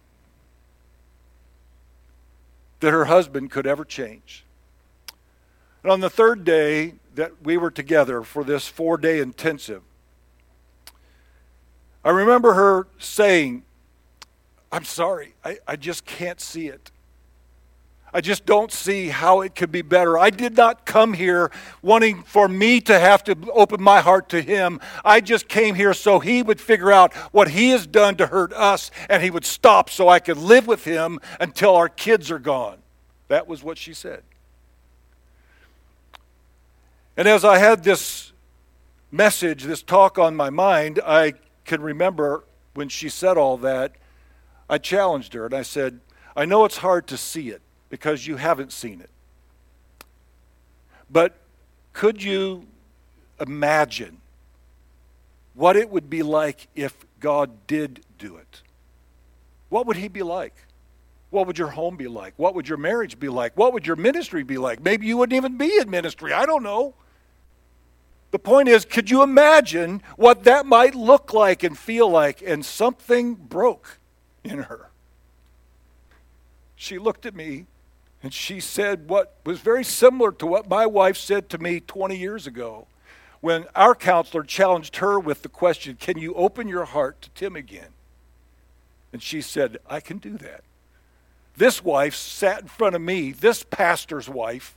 that 2.81 2.91
her 2.91 3.05
husband 3.05 3.52
could 3.52 3.64
ever 3.64 3.85
change. 3.85 4.45
And 5.85 5.93
on 5.93 6.00
the 6.00 6.11
third 6.11 6.43
day 6.43 6.95
that 7.14 7.45
we 7.45 7.57
were 7.57 7.71
together 7.71 8.25
for 8.25 8.43
this 8.43 8.67
four 8.67 8.99
day 8.99 9.21
intensive, 9.21 9.83
I 12.05 12.11
remember 12.11 12.55
her 12.55 12.88
saying, 12.99 13.62
I'm 14.73 14.85
sorry, 14.85 15.35
I, 15.45 15.59
I 15.69 15.76
just 15.76 16.07
can't 16.07 16.41
see 16.41 16.67
it. 16.67 16.91
I 18.14 18.21
just 18.21 18.45
don't 18.45 18.71
see 18.71 19.09
how 19.09 19.41
it 19.41 19.55
could 19.55 19.73
be 19.73 19.81
better. 19.81 20.19
I 20.19 20.29
did 20.31 20.57
not 20.57 20.85
come 20.85 21.14
here 21.14 21.50
wanting 21.81 22.23
for 22.25 22.47
me 22.47 22.81
to 22.83 22.99
have 22.99 23.25
to 23.25 23.37
open 23.52 23.83
my 23.83 24.00
heart 24.00 24.29
to 24.31 24.43
him. 24.43 24.81
I 25.02 25.21
just 25.21 25.49
came 25.49 25.75
here 25.75 25.95
so 25.95 26.19
he 26.19 26.43
would 26.43 26.61
figure 26.61 26.93
out 26.93 27.14
what 27.33 27.49
he 27.49 27.71
has 27.71 27.87
done 27.87 28.17
to 28.17 28.26
hurt 28.26 28.52
us 28.52 28.91
and 29.09 29.23
he 29.23 29.31
would 29.31 29.47
stop 29.47 29.88
so 29.88 30.09
I 30.11 30.19
could 30.19 30.37
live 30.37 30.67
with 30.67 30.85
him 30.85 31.21
until 31.41 31.75
our 31.75 31.88
kids 31.88 32.31
are 32.31 32.38
gone. 32.38 32.79
That 33.29 33.49
was 33.49 33.62
what 33.62 33.79
she 33.79 33.95
said. 33.95 34.23
And 37.17 37.26
as 37.26 37.45
I 37.45 37.59
had 37.59 37.83
this 37.83 38.33
message, 39.11 39.64
this 39.64 39.83
talk 39.83 40.19
on 40.19 40.37
my 40.37 40.50
mind, 40.50 41.00
I 41.05 41.35
can 41.64 41.81
remember 41.81 42.45
when 42.75 42.91
she 42.91 43.09
said 43.09 43.38
all 43.38 43.57
that, 43.59 43.93
I 44.69 44.78
challenged 44.78 45.35
her 45.35 45.45
and 45.47 45.54
I 45.54 45.62
said, 45.62 46.00
I 46.37 46.45
know 46.45 46.64
it's 46.64 46.78
hard 46.78 47.07
to 47.09 47.16
see 47.16 47.50
it 47.50 47.61
because 47.90 48.26
you 48.26 48.37
haven't 48.37 48.73
seen 48.73 49.00
it. 49.00 49.11
But 51.11 51.37
could 51.92 52.23
you 52.23 52.66
imagine 53.38 54.19
what 55.54 55.76
it 55.76 55.90
would 55.90 56.09
be 56.09 56.23
like 56.23 56.69
if 56.75 56.97
God 57.21 57.66
did 57.66 58.00
do 58.19 58.37
it? 58.37 58.62
What 59.69 59.87
would 59.87 59.97
He 59.97 60.09
be 60.09 60.23
like? 60.23 60.54
What 61.31 61.47
would 61.47 61.59
your 61.59 61.69
home 61.69 61.97
be 61.97 62.09
like? 62.09 62.35
What 62.37 62.54
would 62.54 62.69
your 62.69 62.78
marriage 62.78 63.19
be 63.19 63.28
like? 63.28 63.57
What 63.57 63.73
would 63.73 63.87
your 63.87 63.97
ministry 63.97 64.42
be 64.42 64.59
like? 64.59 64.83
Maybe 64.83 65.07
you 65.07 65.16
wouldn't 65.16 65.37
even 65.37 65.57
be 65.57 65.78
in 65.78 65.88
ministry. 65.88 66.33
I 66.33 66.47
don't 66.47 66.62
know. 66.62 66.95
The 68.33 68.38
point 68.38 68.69
is, 68.69 68.85
could 68.85 69.11
you 69.11 69.23
imagine 69.23 70.02
what 70.16 70.45
that 70.45 70.64
might 70.64 70.95
look 70.95 71.35
like 71.35 71.62
and 71.62 71.76
feel 71.76 72.09
like? 72.09 72.42
And 72.42 72.64
something 72.64 73.35
broke 73.35 73.99
in 74.44 74.58
her. 74.64 74.90
She 76.76 76.99
looked 76.99 77.26
at 77.26 77.34
me 77.34 77.66
and 78.22 78.32
she 78.32 78.61
said 78.61 79.08
what 79.08 79.37
was 79.44 79.61
very 79.61 79.84
similar 79.84 80.32
to 80.32 80.46
what 80.46 80.68
my 80.68 80.87
wife 80.87 81.16
said 81.16 81.49
to 81.50 81.58
me 81.58 81.80
20 81.80 82.16
years 82.16 82.46
ago 82.46 82.87
when 83.40 83.66
our 83.75 83.94
counselor 83.94 84.44
challenged 84.44 84.96
her 84.96 85.18
with 85.18 85.42
the 85.42 85.49
question, 85.49 85.96
Can 85.96 86.16
you 86.16 86.32
open 86.34 86.68
your 86.68 86.84
heart 86.84 87.20
to 87.22 87.30
Tim 87.30 87.56
again? 87.56 87.88
And 89.12 89.20
she 89.20 89.40
said, 89.40 89.78
I 89.90 90.00
can 90.00 90.18
do 90.18 90.38
that. 90.38 90.62
This 91.56 91.84
wife 91.84 92.14
sat 92.14 92.62
in 92.62 92.68
front 92.68 92.94
of 92.94 93.02
me, 93.02 93.32
this 93.32 93.62
pastor's 93.62 94.28
wife 94.28 94.76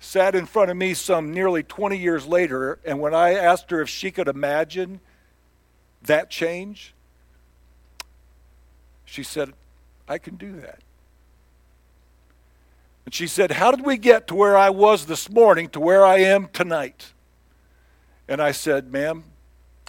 sat 0.00 0.34
in 0.34 0.46
front 0.46 0.70
of 0.70 0.76
me 0.76 0.94
some 0.94 1.32
nearly 1.32 1.62
20 1.62 1.98
years 1.98 2.26
later, 2.26 2.78
and 2.84 2.98
when 2.98 3.14
I 3.14 3.34
asked 3.34 3.70
her 3.70 3.80
if 3.80 3.88
she 3.88 4.10
could 4.10 4.28
imagine 4.28 5.00
that 6.02 6.30
change, 6.30 6.94
she 9.08 9.22
said, 9.22 9.54
I 10.06 10.18
can 10.18 10.36
do 10.36 10.60
that. 10.60 10.80
And 13.06 13.14
she 13.14 13.26
said, 13.26 13.52
How 13.52 13.70
did 13.70 13.86
we 13.86 13.96
get 13.96 14.26
to 14.28 14.34
where 14.34 14.56
I 14.56 14.68
was 14.68 15.06
this 15.06 15.30
morning 15.30 15.70
to 15.70 15.80
where 15.80 16.04
I 16.04 16.18
am 16.18 16.48
tonight? 16.52 17.12
And 18.28 18.42
I 18.42 18.52
said, 18.52 18.92
Ma'am, 18.92 19.24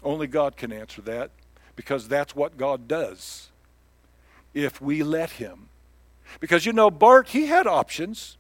only 0.03 0.25
God 0.25 0.55
can 0.55 0.71
answer 0.71 1.01
that 1.01 1.31
because 1.75 2.07
that's 2.07 2.33
what 2.33 2.55
God 2.55 2.88
does 2.88 3.49
if 4.53 4.81
we 4.81 5.03
let 5.03 5.31
Him. 5.31 5.67
Because 6.39 6.65
you 6.65 6.71
know, 6.71 6.89
Bart, 6.89 7.29
he 7.29 7.47
had 7.47 7.67
options. 7.67 8.38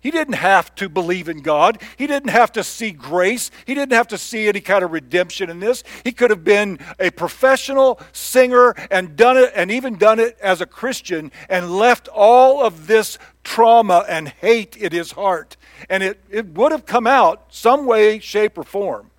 He 0.00 0.12
didn't 0.12 0.34
have 0.34 0.72
to 0.76 0.88
believe 0.88 1.28
in 1.28 1.40
God. 1.40 1.82
He 1.96 2.06
didn't 2.06 2.30
have 2.30 2.52
to 2.52 2.62
see 2.62 2.92
grace. 2.92 3.50
He 3.66 3.74
didn't 3.74 3.94
have 3.94 4.06
to 4.08 4.18
see 4.18 4.46
any 4.46 4.60
kind 4.60 4.84
of 4.84 4.92
redemption 4.92 5.50
in 5.50 5.58
this. 5.58 5.82
He 6.04 6.12
could 6.12 6.30
have 6.30 6.44
been 6.44 6.78
a 7.00 7.10
professional 7.10 8.00
singer 8.12 8.76
and 8.92 9.16
done 9.16 9.36
it, 9.36 9.52
and 9.56 9.72
even 9.72 9.98
done 9.98 10.20
it 10.20 10.38
as 10.40 10.60
a 10.60 10.66
Christian, 10.66 11.32
and 11.48 11.76
left 11.76 12.06
all 12.08 12.62
of 12.62 12.86
this 12.86 13.18
trauma 13.42 14.04
and 14.08 14.28
hate 14.28 14.76
in 14.76 14.92
his 14.92 15.12
heart. 15.12 15.56
And 15.90 16.04
it, 16.04 16.20
it 16.30 16.46
would 16.54 16.70
have 16.70 16.86
come 16.86 17.08
out 17.08 17.46
some 17.48 17.84
way, 17.84 18.20
shape, 18.20 18.56
or 18.56 18.62
form. 18.62 19.10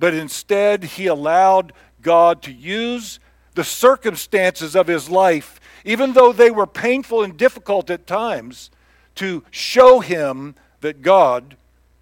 But 0.00 0.12
instead, 0.12 0.82
he 0.82 1.06
allowed 1.06 1.72
God 2.02 2.42
to 2.42 2.52
use 2.52 3.20
the 3.54 3.62
circumstances 3.62 4.74
of 4.74 4.88
his 4.88 5.08
life, 5.08 5.60
even 5.84 6.14
though 6.14 6.32
they 6.32 6.50
were 6.50 6.66
painful 6.66 7.22
and 7.22 7.36
difficult 7.36 7.90
at 7.90 8.08
times 8.08 8.70
to 9.16 9.44
show 9.50 10.00
him 10.00 10.54
that 10.80 11.02
God 11.02 11.56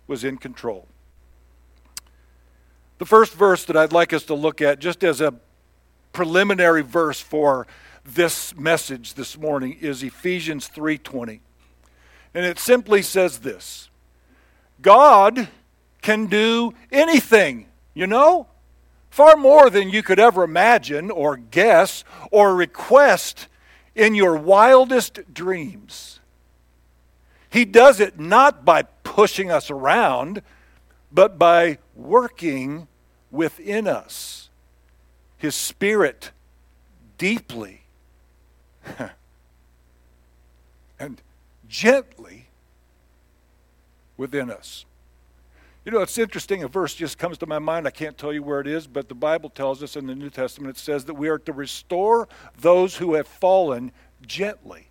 was 0.07 0.25
in 0.25 0.37
control. 0.39 0.89
The 2.99 3.07
first 3.07 3.33
verse 3.35 3.65
that 3.65 3.77
I'd 3.77 3.93
like 3.93 4.13
us 4.13 4.25
to 4.25 4.35
look 4.35 4.61
at, 4.61 4.79
just 4.79 5.03
as 5.03 5.21
a 5.21 5.35
preliminary 6.13 6.83
verse 6.83 7.21
for 7.21 7.67
this 8.05 8.55
message 8.57 9.15
this 9.15 9.39
morning, 9.39 9.77
is 9.81 10.03
Ephesians 10.03 10.69
3:20. 10.69 11.41
And 12.35 12.47
it 12.47 12.59
simply 12.59 13.03
says 13.03 13.41
this 13.41 13.91
God 14.81 15.49
can 16.01 16.27
do 16.27 16.75
anything, 16.91 17.67
you 17.95 18.07
know? 18.07 18.49
Far 19.11 19.37
more 19.37 19.69
than 19.69 19.91
you 19.91 20.03
could 20.03 20.19
ever 20.19 20.43
imagine 20.43 21.11
or 21.11 21.37
guess 21.37 22.03
or 22.31 22.55
request 22.55 23.47
in 23.95 24.15
your 24.15 24.37
wildest 24.37 25.21
dreams. 25.33 26.21
He 27.53 27.67
does 27.67 28.01
it 28.01 28.19
not 28.19 28.65
by 28.65 28.83
pushing 28.83 29.51
us 29.51 29.71
around, 29.71 30.41
but 31.13 31.39
by 31.39 31.77
working 31.95 32.89
within 33.31 33.87
us. 33.87 34.49
His 35.37 35.55
Spirit 35.55 36.31
deeply 37.19 37.83
and 40.99 41.21
gently 41.69 42.47
within 44.17 44.51
us. 44.51 44.87
You 45.85 45.93
know, 45.93 46.01
it's 46.01 46.17
interesting. 46.17 46.63
A 46.63 46.69
verse 46.69 46.95
just 46.95 47.19
comes 47.19 47.37
to 47.37 47.47
my 47.47 47.59
mind. 47.59 47.87
I 47.87 47.91
can't 47.91 48.17
tell 48.17 48.33
you 48.33 48.43
where 48.43 48.61
it 48.61 48.67
is, 48.67 48.87
but 48.87 49.11
the 49.11 49.15
Bible 49.15 49.51
tells 49.51 49.83
us 49.83 49.95
in 49.95 50.07
the 50.07 50.15
New 50.15 50.31
Testament, 50.31 50.75
it 50.75 50.81
says 50.81 51.05
that 51.05 51.15
we 51.15 51.29
are 51.29 51.39
to 51.41 51.53
restore 51.53 52.31
those 52.59 52.97
who 52.97 53.13
have 53.13 53.29
fallen 53.29 53.93
gently. 54.27 54.89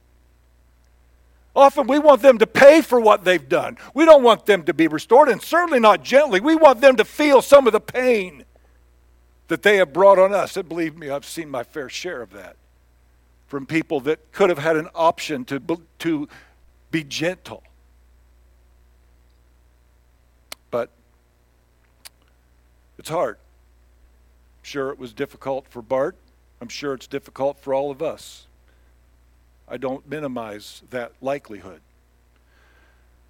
Often 1.55 1.87
we 1.87 1.99
want 1.99 2.21
them 2.21 2.37
to 2.37 2.47
pay 2.47 2.81
for 2.81 2.99
what 2.99 3.25
they've 3.25 3.49
done. 3.49 3.77
We 3.93 4.05
don't 4.05 4.23
want 4.23 4.45
them 4.45 4.63
to 4.63 4.73
be 4.73 4.87
restored, 4.87 5.27
and 5.27 5.41
certainly 5.41 5.79
not 5.79 6.03
gently. 6.03 6.39
We 6.39 6.55
want 6.55 6.79
them 6.79 6.95
to 6.95 7.05
feel 7.05 7.41
some 7.41 7.67
of 7.67 7.73
the 7.73 7.81
pain 7.81 8.45
that 9.49 9.61
they 9.61 9.77
have 9.77 9.91
brought 9.91 10.17
on 10.17 10.33
us. 10.33 10.55
And 10.55 10.69
believe 10.69 10.97
me, 10.97 11.09
I've 11.09 11.25
seen 11.25 11.49
my 11.49 11.63
fair 11.63 11.89
share 11.89 12.21
of 12.21 12.31
that 12.31 12.55
from 13.47 13.65
people 13.65 13.99
that 13.99 14.31
could 14.31 14.49
have 14.49 14.59
had 14.59 14.77
an 14.77 14.87
option 14.95 15.43
to, 15.43 15.61
to 15.99 16.29
be 16.89 17.03
gentle. 17.03 17.63
But 20.69 20.89
it's 22.97 23.09
hard. 23.09 23.35
I'm 23.35 24.63
sure 24.63 24.89
it 24.91 24.97
was 24.97 25.11
difficult 25.11 25.67
for 25.67 25.81
Bart. 25.81 26.15
I'm 26.61 26.69
sure 26.69 26.93
it's 26.93 27.07
difficult 27.07 27.59
for 27.59 27.73
all 27.73 27.91
of 27.91 28.01
us. 28.01 28.47
I 29.71 29.77
don't 29.77 30.05
minimize 30.07 30.83
that 30.89 31.13
likelihood. 31.21 31.79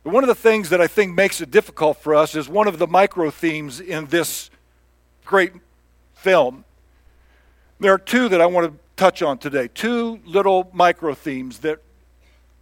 But 0.03 0.11
one 0.11 0.23
of 0.23 0.27
the 0.27 0.33
things 0.33 0.69
that 0.69 0.81
I 0.81 0.87
think 0.87 1.13
makes 1.13 1.39
it 1.39 1.51
difficult 1.51 1.97
for 1.97 2.15
us 2.15 2.33
is 2.33 2.49
one 2.49 2.67
of 2.67 2.79
the 2.79 2.87
micro 2.87 3.29
themes 3.29 3.79
in 3.79 4.07
this 4.07 4.49
great 5.23 5.53
film. 6.15 6.65
There 7.79 7.93
are 7.93 7.99
two 7.99 8.27
that 8.29 8.41
I 8.41 8.47
want 8.47 8.71
to 8.71 8.79
touch 8.95 9.21
on 9.21 9.37
today. 9.37 9.69
Two 9.71 10.19
little 10.25 10.67
micro 10.73 11.13
themes 11.13 11.59
that 11.59 11.79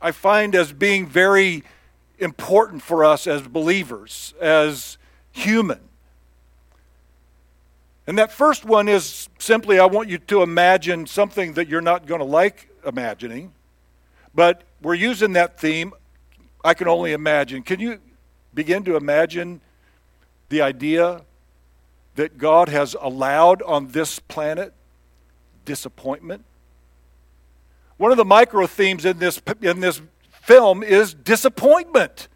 I 0.01 0.11
find 0.11 0.55
as 0.55 0.73
being 0.73 1.07
very 1.07 1.63
important 2.17 2.81
for 2.81 3.05
us 3.05 3.27
as 3.27 3.41
believers, 3.43 4.33
as 4.41 4.97
human. 5.31 5.79
And 8.07 8.17
that 8.17 8.33
first 8.33 8.65
one 8.65 8.89
is 8.89 9.29
simply 9.39 9.79
I 9.79 9.85
want 9.85 10.09
you 10.09 10.17
to 10.17 10.41
imagine 10.41 11.07
something 11.07 11.53
that 11.53 11.69
you're 11.69 11.79
not 11.79 12.07
going 12.07 12.19
to 12.19 12.25
like 12.25 12.69
imagining. 12.85 13.53
But 14.33 14.63
we're 14.81 14.95
using 14.95 15.33
that 15.33 15.59
theme. 15.59 15.93
I 16.63 16.73
can 16.73 16.87
only 16.87 17.13
imagine. 17.13 17.63
Can 17.63 17.79
you 17.79 17.99
begin 18.53 18.83
to 18.83 18.95
imagine 18.95 19.61
the 20.49 20.61
idea 20.61 21.21
that 22.15 22.37
God 22.37 22.69
has 22.69 22.95
allowed 22.99 23.61
on 23.61 23.87
this 23.87 24.19
planet 24.19 24.73
disappointment? 25.65 26.43
One 27.97 28.11
of 28.11 28.17
the 28.17 28.25
micro 28.25 28.67
themes 28.67 29.05
in 29.05 29.19
this, 29.19 29.41
in 29.61 29.79
this 29.79 30.01
film 30.31 30.83
is 30.83 31.13
disappointment 31.13 32.27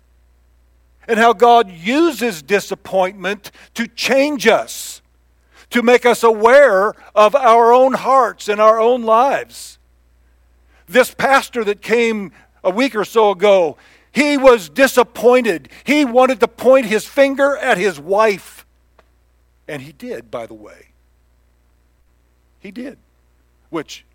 and 1.07 1.19
how 1.19 1.33
God 1.33 1.69
uses 1.69 2.41
disappointment 2.41 3.51
to 3.73 3.87
change 3.87 4.47
us. 4.47 5.01
to 5.73 5.81
make 5.81 6.05
us 6.05 6.21
aware 6.21 6.93
of 7.15 7.33
our 7.33 7.73
own 7.73 7.93
hearts 7.93 8.47
and 8.47 8.61
our 8.61 8.79
own 8.79 9.01
lives. 9.01 9.79
This 10.87 11.13
pastor 11.13 11.63
that 11.63 11.81
came 11.81 12.31
a 12.63 12.69
week 12.69 12.95
or 12.95 13.05
so 13.05 13.31
ago, 13.31 13.77
he 14.11 14.37
was 14.37 14.69
disappointed. 14.69 15.69
He 15.83 16.05
wanted 16.05 16.39
to 16.41 16.47
point 16.47 16.85
his 16.85 17.05
finger 17.05 17.57
at 17.57 17.77
his 17.77 17.99
wife. 17.99 18.65
And 19.67 19.81
he 19.81 19.91
did, 19.91 20.29
by 20.29 20.45
the 20.45 20.53
way. 20.53 20.89
He 22.59 22.71
did, 22.71 22.97
which 23.69 24.05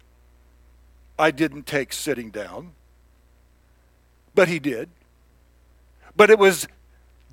I 1.18 1.30
didn't 1.30 1.66
take 1.66 1.92
sitting 1.92 2.30
down, 2.30 2.72
but 4.34 4.48
he 4.48 4.58
did. 4.58 4.88
But 6.16 6.30
it 6.30 6.38
was 6.38 6.68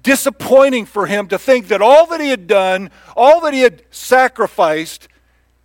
disappointing 0.02 0.86
for 0.86 1.06
him 1.06 1.28
to 1.28 1.38
think 1.38 1.68
that 1.68 1.82
all 1.82 2.08
that 2.08 2.20
he 2.20 2.30
had 2.30 2.48
done, 2.48 2.90
all 3.16 3.42
that 3.42 3.54
he 3.54 3.62
had 3.62 3.84
sacrificed, 3.92 5.08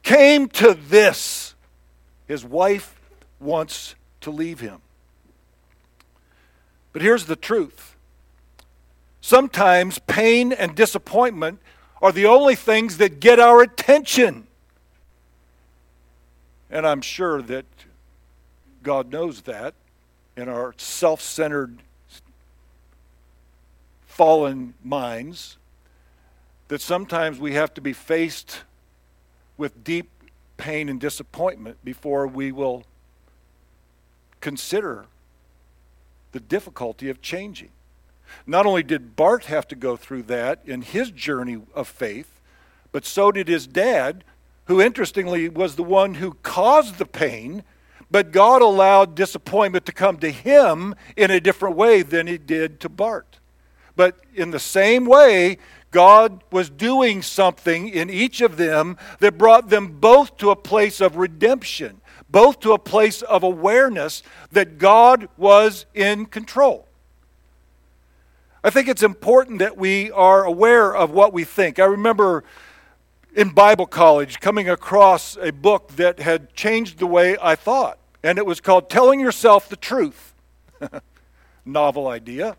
came 0.03 0.49
to 0.49 0.75
this. 0.75 1.55
His 2.27 2.45
wife 2.45 3.00
wants 3.41 3.95
to 4.21 4.31
leave 4.31 4.61
him. 4.61 4.81
But 6.93 7.03
here's 7.03 7.27
the 7.27 7.37
truth 7.37 7.97
sometimes 9.21 9.99
pain 10.01 10.53
and 10.53 10.75
disappointment 10.75 11.61
are 12.03 12.13
the 12.13 12.27
only 12.27 12.55
things 12.55 12.99
that 12.99 13.21
get 13.21 13.39
our 13.39 13.63
attention. 13.63 14.47
And 16.71 16.87
I'm 16.87 17.01
sure 17.01 17.43
that 17.43 17.67
God 18.83 19.13
knows 19.13 19.43
that 19.43 19.75
in 20.37 20.49
our 20.49 20.75
self 20.79 21.21
centered, 21.21 21.79
fallen 24.07 24.75
minds, 24.83 25.59
that 26.69 26.81
sometimes 26.81 27.39
we 27.39 27.55
have 27.55 27.75
to 27.75 27.81
be 27.81 27.93
faced 27.93 28.63
with 29.57 29.85
deep 29.85 30.09
pain 30.57 30.89
and 30.89 31.01
disappointment 31.01 31.77
before 31.85 32.27
we 32.27 32.53
will 32.53 32.85
consider 34.41 35.07
the 36.33 36.41
difficulty 36.41 37.09
of 37.09 37.21
changing. 37.21 37.71
Not 38.47 38.67
only 38.67 38.83
did 38.83 39.17
Bart 39.17 39.47
have 39.47 39.67
to 39.69 39.75
go 39.75 39.97
through 39.97 40.23
that 40.25 40.61
in 40.65 40.83
his 40.83 41.11
journey 41.11 41.61
of 41.75 41.89
faith, 41.89 42.41
but 42.93 43.05
so 43.05 43.33
did 43.33 43.49
his 43.49 43.67
dad, 43.67 44.25
who 44.67 44.81
interestingly 44.81 45.49
was 45.49 45.77
the 45.77 45.83
one 45.83 46.15
who 46.15 46.35
caused 46.43 46.99
the 46.99 47.07
pain, 47.07 47.65
but 48.11 48.33
God 48.33 48.63
allowed 48.63 49.15
disappointment 49.15 49.87
to 49.87 49.93
come 49.93 50.17
to 50.19 50.31
him 50.31 50.95
in 51.17 51.31
a 51.31 51.41
different 51.41 51.77
way 51.77 52.03
than 52.03 52.27
he 52.27 52.39
did 52.39 52.81
to 52.81 52.89
Bart. 52.89 53.39
But 53.97 54.19
in 54.35 54.51
the 54.51 54.59
same 54.59 55.05
way, 55.07 55.59
God 55.91 56.43
was 56.51 56.71
doing 56.71 57.23
something 57.23 57.89
in 57.89 58.09
each 58.09 58.41
of 58.41 58.57
them 58.57 58.97
that 59.19 59.39
brought 59.39 59.69
them 59.69 59.99
both 59.99 60.37
to 60.39 60.51
a 60.51 60.57
place 60.57 61.01
of 61.01 61.17
redemption 61.17 62.01
both 62.31 62.61
to 62.61 62.73
a 62.73 62.79
place 62.79 63.23
of 63.23 63.43
awareness 63.43 64.23
that 64.53 64.79
God 64.79 65.29
was 65.37 65.87
in 65.95 66.27
control. 66.27 66.87
I 68.63 68.71
think 68.71 68.89
it's 68.89 69.03
important 69.03 69.59
that 69.61 69.77
we 69.77 70.11
are 70.11 70.45
aware 70.45 70.95
of 70.95 71.11
what 71.11 71.33
we 71.33 71.45
think. 71.45 71.79
I 71.79 71.85
remember 71.85 72.45
in 73.35 73.51
Bible 73.51 73.87
college 73.87 74.41
coming 74.41 74.69
across 74.69 75.37
a 75.39 75.51
book 75.51 75.93
that 75.97 76.21
had 76.21 76.53
changed 76.55 76.99
the 76.99 77.07
way 77.07 77.37
I 77.41 77.55
thought, 77.55 77.99
and 78.23 78.39
it 78.39 78.45
was 78.45 78.61
called 78.61 78.91
Telling 78.91 79.19
Yourself 79.19 79.69
the 79.69 79.77
Truth. 79.77 80.35
Novel 81.65 82.09
idea. 82.09 82.57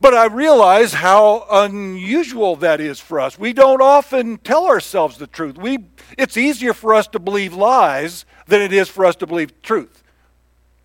But 0.00 0.14
I 0.14 0.26
realize 0.26 0.92
how 0.94 1.46
unusual 1.50 2.54
that 2.56 2.80
is 2.80 3.00
for 3.00 3.18
us. 3.18 3.38
We 3.38 3.52
don't 3.52 3.82
often 3.82 4.38
tell 4.38 4.66
ourselves 4.66 5.18
the 5.18 5.26
truth. 5.26 5.58
We, 5.58 5.86
it's 6.16 6.36
easier 6.36 6.72
for 6.72 6.94
us 6.94 7.08
to 7.08 7.18
believe 7.18 7.52
lies 7.52 8.24
than 8.46 8.62
it 8.62 8.72
is 8.72 8.88
for 8.88 9.04
us 9.04 9.16
to 9.16 9.26
believe 9.26 9.60
truth. 9.60 10.04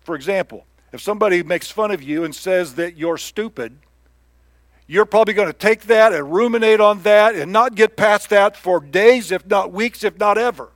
For 0.02 0.16
example, 0.16 0.66
if 0.92 1.00
somebody 1.00 1.42
makes 1.42 1.70
fun 1.70 1.90
of 1.92 2.02
you 2.02 2.24
and 2.24 2.34
says 2.34 2.74
that 2.74 2.96
you're 2.96 3.18
stupid, 3.18 3.78
you're 4.86 5.06
probably 5.06 5.34
going 5.34 5.48
to 5.48 5.52
take 5.58 5.82
that 5.82 6.12
and 6.12 6.32
ruminate 6.32 6.80
on 6.80 7.02
that 7.02 7.34
and 7.34 7.52
not 7.52 7.74
get 7.74 7.96
past 7.96 8.30
that 8.30 8.56
for 8.56 8.80
days, 8.80 9.32
if 9.32 9.46
not 9.46 9.72
weeks, 9.72 10.04
if 10.04 10.18
not 10.18 10.36
ever. 10.36 10.70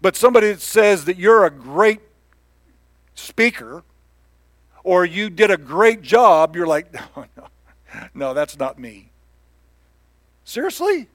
But 0.00 0.16
somebody 0.16 0.48
that 0.48 0.60
says 0.60 1.04
that 1.04 1.18
you're 1.18 1.44
a 1.44 1.50
great 1.50 2.00
speaker, 3.14 3.84
or 4.84 5.04
you 5.04 5.30
did 5.30 5.50
a 5.50 5.56
great 5.56 6.02
job, 6.02 6.56
you're 6.56 6.66
like, 6.66 6.92
no, 7.16 7.26
no, 7.36 7.46
no, 8.14 8.34
that's 8.34 8.58
not 8.58 8.78
me. 8.78 9.10
Seriously? 10.44 11.08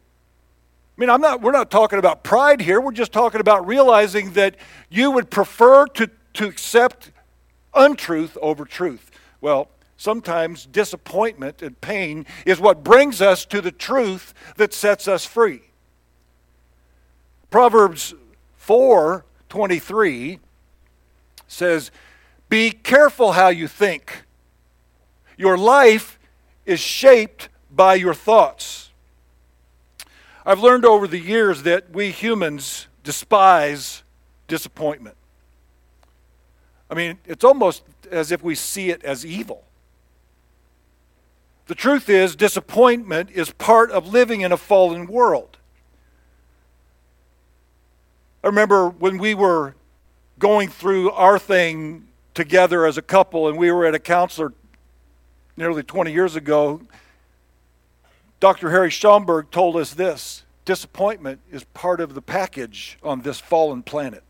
I 0.97 1.01
mean, 1.01 1.09
I'm 1.09 1.21
not, 1.21 1.41
we're 1.41 1.51
not 1.51 1.69
talking 1.69 1.99
about 1.99 2.23
pride 2.23 2.61
here. 2.61 2.81
We're 2.81 2.91
just 2.91 3.11
talking 3.11 3.39
about 3.39 3.67
realizing 3.67 4.33
that 4.33 4.55
you 4.89 5.11
would 5.11 5.29
prefer 5.29 5.85
to, 5.87 6.09
to 6.33 6.45
accept 6.47 7.11
untruth 7.75 8.37
over 8.41 8.65
truth. 8.65 9.11
Well, 9.41 9.69
sometimes 9.97 10.65
disappointment 10.65 11.61
and 11.61 11.79
pain 11.81 12.25
is 12.45 12.59
what 12.59 12.83
brings 12.83 13.21
us 13.21 13.45
to 13.45 13.61
the 13.61 13.71
truth 13.71 14.33
that 14.55 14.73
sets 14.73 15.07
us 15.07 15.25
free. 15.25 15.61
Proverbs 17.49 18.13
4 18.57 19.23
23 19.49 20.39
says, 21.47 21.91
be 22.49 22.71
careful 22.71 23.33
how 23.33 23.49
you 23.49 23.67
think. 23.67 24.23
Your 25.37 25.57
life 25.57 26.17
is 26.65 26.79
shaped 26.79 27.49
by 27.71 27.95
your 27.95 28.13
thoughts. 28.13 28.91
I've 30.45 30.59
learned 30.59 30.85
over 30.85 31.07
the 31.07 31.19
years 31.19 31.63
that 31.63 31.91
we 31.91 32.11
humans 32.11 32.87
despise 33.03 34.03
disappointment. 34.47 35.17
I 36.89 36.95
mean, 36.95 37.19
it's 37.25 37.43
almost 37.43 37.83
as 38.09 38.31
if 38.31 38.41
we 38.41 38.55
see 38.55 38.89
it 38.89 39.03
as 39.03 39.25
evil. 39.25 39.63
The 41.67 41.75
truth 41.75 42.07
is, 42.07 42.35
disappointment 42.37 43.29
is 43.31 43.51
part 43.51 43.91
of 43.91 44.07
living 44.07 44.39
in 44.39 44.53
a 44.53 44.57
fallen 44.57 45.05
world. 45.05 45.57
I 48.41 48.47
remember 48.47 48.87
when 48.87 49.17
we 49.17 49.33
were 49.35 49.75
going 50.39 50.69
through 50.69 51.11
our 51.11 51.37
thing 51.37 52.06
together 52.37 52.85
as 52.85 52.97
a 52.97 53.01
couple, 53.01 53.49
and 53.49 53.57
we 53.57 53.71
were 53.71 53.85
at 53.85 53.95
a 53.95 53.99
counselor 53.99 54.53
nearly 55.57 55.83
20 55.83 56.13
years 56.13 56.35
ago. 56.35 56.79
Dr. 58.39 58.69
Harry 58.69 58.91
Schaumburg 58.91 59.49
told 59.51 59.75
us 59.75 59.93
this 59.93 60.43
disappointment 60.63 61.41
is 61.51 61.63
part 61.63 61.99
of 61.99 62.13
the 62.13 62.21
package 62.21 62.99
on 63.01 63.21
this 63.21 63.39
fallen 63.39 63.81
planet. 63.81 64.23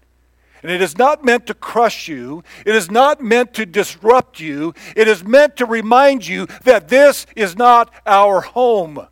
And 0.64 0.72
it 0.72 0.82
is 0.82 0.98
not 0.98 1.24
meant 1.24 1.48
to 1.48 1.54
crush 1.54 2.08
you. 2.08 2.44
It 2.66 2.76
is 2.76 2.90
not 2.90 3.22
meant 3.22 3.54
to 3.56 3.66
disrupt 3.66 4.40
you. 4.40 4.74
It 4.96 5.08
is 5.08 5.24
meant 5.24 5.58
to 5.58 5.66
remind 5.66 6.26
you 6.26 6.48
that 6.64 6.88
this 6.88 7.28
is 7.36 7.56
not 7.58 7.94
our 8.06 8.42
home. 8.42 9.06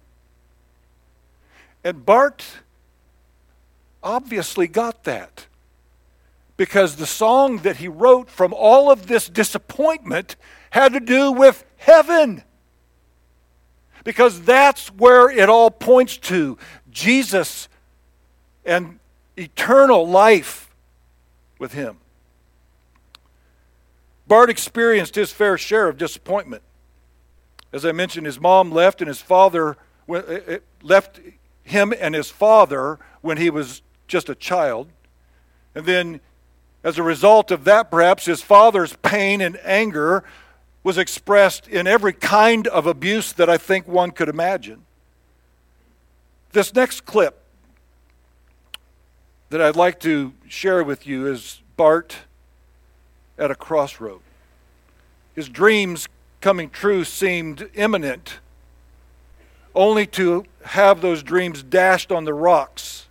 And 1.84 2.06
Bart 2.06 2.46
obviously 4.02 4.68
got 4.68 5.04
that 5.04 5.48
because 6.58 6.96
the 6.96 7.06
song 7.06 7.60
that 7.60 7.78
he 7.78 7.88
wrote 7.88 8.30
from 8.30 8.54
all 8.54 8.90
of 8.92 9.08
this 9.08 9.28
disappointment 9.28 10.36
had 10.70 10.94
to 10.94 11.00
do 11.00 11.32
with 11.32 11.66
heaven. 11.78 12.44
Because 14.04 14.42
that's 14.42 14.88
where 14.90 15.30
it 15.30 15.50
all 15.50 15.72
points 15.72 16.18
to 16.18 16.58
Jesus 16.92 17.68
and 18.66 19.00
eternal 19.36 20.08
life 20.08 20.74
with 21.60 21.74
him. 21.74 21.98
Bart 24.28 24.50
experienced 24.50 25.16
his 25.16 25.32
fair 25.32 25.58
share 25.58 25.88
of 25.88 25.98
disappointment. 25.98 26.64
As 27.72 27.86
I 27.86 27.92
mentioned, 27.92 28.26
his 28.26 28.40
mom 28.40 28.72
left 28.72 29.02
and 29.02 29.08
his 29.08 29.22
father 29.22 29.78
eh, 30.10 30.40
eh, 30.48 30.58
left 30.82 31.20
him 31.64 31.94
and 32.00 32.16
his 32.16 32.30
father 32.30 33.00
when 33.22 33.38
he 33.38 33.50
was 33.50 33.82
just 34.08 34.30
a 34.30 34.36
child. 34.36 34.88
And 35.76 35.86
then 35.86 36.22
as 36.86 37.00
a 37.00 37.04
result 37.04 37.50
of 37.50 37.64
that, 37.64 37.90
perhaps 37.90 38.26
his 38.26 38.44
father's 38.44 38.96
pain 38.98 39.42
and 39.42 39.60
anger 39.64 40.24
was 40.84 41.00
expressed 41.00 41.68
in 41.68 41.88
every 41.88 42.14
kind 42.14 42.68
of 42.68 42.86
abuse 42.86 43.34
that 43.34 43.50
I 43.50 43.58
think 43.58 43.88
one 43.88 44.12
could 44.12 44.30
imagine. 44.30 44.86
This 46.52 46.76
next 46.76 47.02
clip 47.02 47.42
that 49.50 49.60
I'd 49.60 49.76
like 49.76 50.00
to 50.02 50.32
share 50.48 50.84
with 50.84 51.08
you 51.08 51.26
is 51.26 51.64
Bart 51.76 52.18
at 53.36 53.50
a 53.50 53.56
crossroad. 53.56 54.22
His 55.34 55.50
dreams 55.50 56.08
coming 56.40 56.70
true 56.70 57.04
seemed 57.04 57.68
imminent, 57.74 58.40
only 59.74 60.06
to 60.06 60.46
have 60.66 61.02
those 61.02 61.24
dreams 61.24 61.64
dashed 61.64 62.12
on 62.12 62.26
the 62.26 62.34
rocks. 62.34 63.08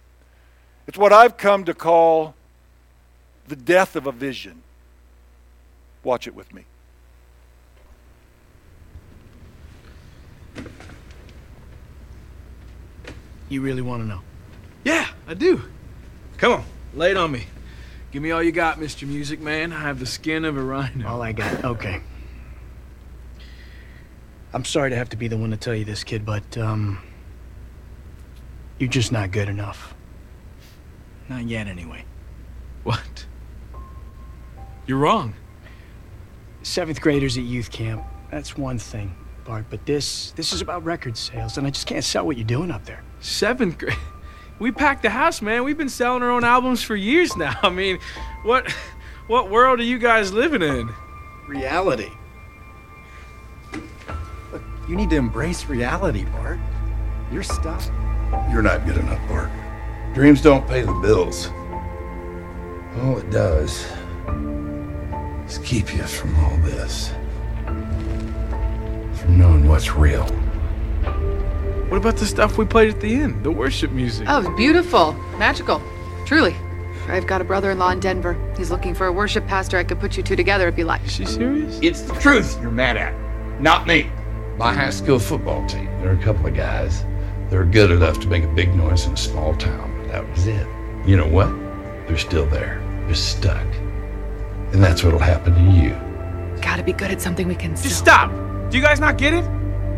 It's 0.86 0.96
what 0.96 1.12
I've 1.12 1.36
come 1.36 1.64
to 1.64 1.74
call 1.74 2.36
the 3.48 3.56
death 3.56 3.96
of 3.96 4.06
a 4.06 4.12
vision. 4.12 4.62
Watch 6.02 6.26
it 6.26 6.34
with 6.34 6.52
me. 6.52 6.64
You 13.48 13.60
really 13.60 13.82
want 13.82 14.02
to 14.02 14.08
know? 14.08 14.20
Yeah, 14.84 15.06
I 15.26 15.34
do. 15.34 15.62
Come 16.38 16.52
on, 16.52 16.64
lay 16.94 17.10
it 17.10 17.16
on 17.16 17.30
me. 17.30 17.44
Give 18.10 18.22
me 18.22 18.30
all 18.30 18.42
you 18.42 18.52
got, 18.52 18.78
Mr. 18.78 19.06
Music 19.08 19.40
Man. 19.40 19.72
I 19.72 19.80
have 19.80 19.98
the 19.98 20.06
skin 20.06 20.44
of 20.44 20.56
a 20.56 20.62
rhino. 20.62 21.08
All 21.08 21.22
I 21.22 21.32
got. 21.32 21.64
Okay. 21.64 22.00
I'm 24.52 24.64
sorry 24.64 24.90
to 24.90 24.96
have 24.96 25.08
to 25.08 25.16
be 25.16 25.26
the 25.26 25.36
one 25.36 25.50
to 25.50 25.56
tell 25.56 25.74
you 25.74 25.84
this, 25.84 26.04
kid, 26.04 26.24
but, 26.24 26.56
um. 26.56 27.00
You're 28.78 28.90
just 28.90 29.12
not 29.12 29.30
good 29.30 29.48
enough. 29.48 29.94
Not 31.28 31.44
yet, 31.44 31.66
anyway. 31.66 32.04
What? 32.82 33.26
You're 34.86 34.98
wrong. 34.98 35.34
Seventh 36.62 37.00
graders 37.00 37.38
at 37.38 37.44
youth 37.44 37.70
camp. 37.70 38.04
That's 38.30 38.56
one 38.56 38.78
thing, 38.78 39.14
Bart, 39.44 39.66
but 39.70 39.86
this. 39.86 40.32
This 40.32 40.52
is 40.52 40.60
about 40.60 40.84
record 40.84 41.16
sales, 41.16 41.56
and 41.56 41.66
I 41.66 41.70
just 41.70 41.86
can't 41.86 42.04
sell 42.04 42.26
what 42.26 42.36
you're 42.36 42.46
doing 42.46 42.70
up 42.70 42.84
there. 42.84 43.02
Seventh 43.20 43.78
grade. 43.78 43.96
We 44.60 44.70
packed 44.70 45.02
the 45.02 45.10
house, 45.10 45.42
man. 45.42 45.64
We've 45.64 45.76
been 45.76 45.88
selling 45.88 46.22
our 46.22 46.30
own 46.30 46.44
albums 46.44 46.80
for 46.80 46.94
years 46.94 47.36
now. 47.36 47.58
I 47.64 47.70
mean, 47.70 47.98
what 48.44 48.70
what 49.26 49.50
world 49.50 49.80
are 49.80 49.84
you 49.84 49.98
guys 49.98 50.32
living 50.32 50.62
in? 50.62 50.88
Reality. 51.48 52.08
Look, 54.52 54.62
you 54.88 54.94
need 54.94 55.10
to 55.10 55.16
embrace 55.16 55.66
reality, 55.66 56.24
Bart. 56.26 56.60
You're 57.32 57.42
stuck. 57.42 57.82
You're 58.48 58.62
not 58.62 58.86
good 58.86 58.96
enough, 58.96 59.28
Bart. 59.28 59.50
Dreams 60.14 60.40
don't 60.40 60.66
pay 60.68 60.82
the 60.82 60.94
bills. 61.02 61.48
All 63.02 63.18
it 63.18 63.28
does 63.32 63.84
is 65.46 65.58
keep 65.58 65.94
you 65.94 66.02
from 66.04 66.34
all 66.44 66.56
this. 66.58 67.12
From 67.64 69.38
knowing 69.38 69.68
what's 69.68 69.94
real. 69.94 70.24
What 71.88 71.98
about 71.98 72.16
the 72.16 72.26
stuff 72.26 72.58
we 72.58 72.64
played 72.64 72.92
at 72.92 73.00
the 73.00 73.14
end? 73.14 73.44
The 73.44 73.50
worship 73.50 73.90
music? 73.92 74.26
Oh, 74.28 74.40
it's 74.40 74.56
beautiful. 74.56 75.12
Magical. 75.38 75.82
Truly. 76.26 76.56
I've 77.08 77.26
got 77.26 77.40
a 77.40 77.44
brother 77.44 77.70
in 77.70 77.78
law 77.78 77.90
in 77.90 78.00
Denver. 78.00 78.36
He's 78.56 78.70
looking 78.70 78.94
for 78.94 79.06
a 79.06 79.12
worship 79.12 79.46
pastor 79.46 79.76
I 79.76 79.84
could 79.84 80.00
put 80.00 80.16
you 80.16 80.22
two 80.22 80.36
together 80.36 80.68
if 80.68 80.78
you 80.78 80.84
like. 80.84 81.04
Is 81.04 81.12
she 81.12 81.26
serious? 81.26 81.78
It's 81.82 82.00
the 82.00 82.14
truth 82.14 82.58
you're 82.62 82.70
mad 82.70 82.96
at, 82.96 83.14
not 83.60 83.86
me. 83.86 84.10
My 84.56 84.72
high 84.72 84.90
school 84.90 85.18
football 85.18 85.66
team, 85.66 85.86
there 86.00 86.10
are 86.10 86.18
a 86.18 86.22
couple 86.22 86.46
of 86.46 86.54
guys 86.54 87.02
that 87.50 87.56
are 87.56 87.64
good 87.64 87.90
enough 87.90 88.20
to 88.20 88.28
make 88.28 88.44
a 88.44 88.48
big 88.48 88.74
noise 88.74 89.04
in 89.04 89.12
a 89.12 89.16
small 89.16 89.54
town, 89.56 90.08
that 90.08 90.28
was 90.30 90.46
it. 90.46 90.66
You 91.04 91.16
know 91.16 91.26
what? 91.26 91.48
They're 92.06 92.16
still 92.16 92.46
there. 92.46 92.80
They're 93.06 93.14
stuck. 93.14 93.66
And 94.72 94.82
that's 94.82 95.04
what'll 95.04 95.18
happen 95.18 95.54
to 95.54 95.80
you. 95.80 95.90
Gotta 96.60 96.82
be 96.82 96.92
good 96.92 97.10
at 97.10 97.20
something 97.20 97.46
we 97.46 97.54
can 97.54 97.76
Just 97.76 97.98
stop. 97.98 98.30
Do 98.70 98.76
you 98.76 98.82
guys 98.82 98.98
not 99.00 99.18
get 99.18 99.34
it? 99.34 99.44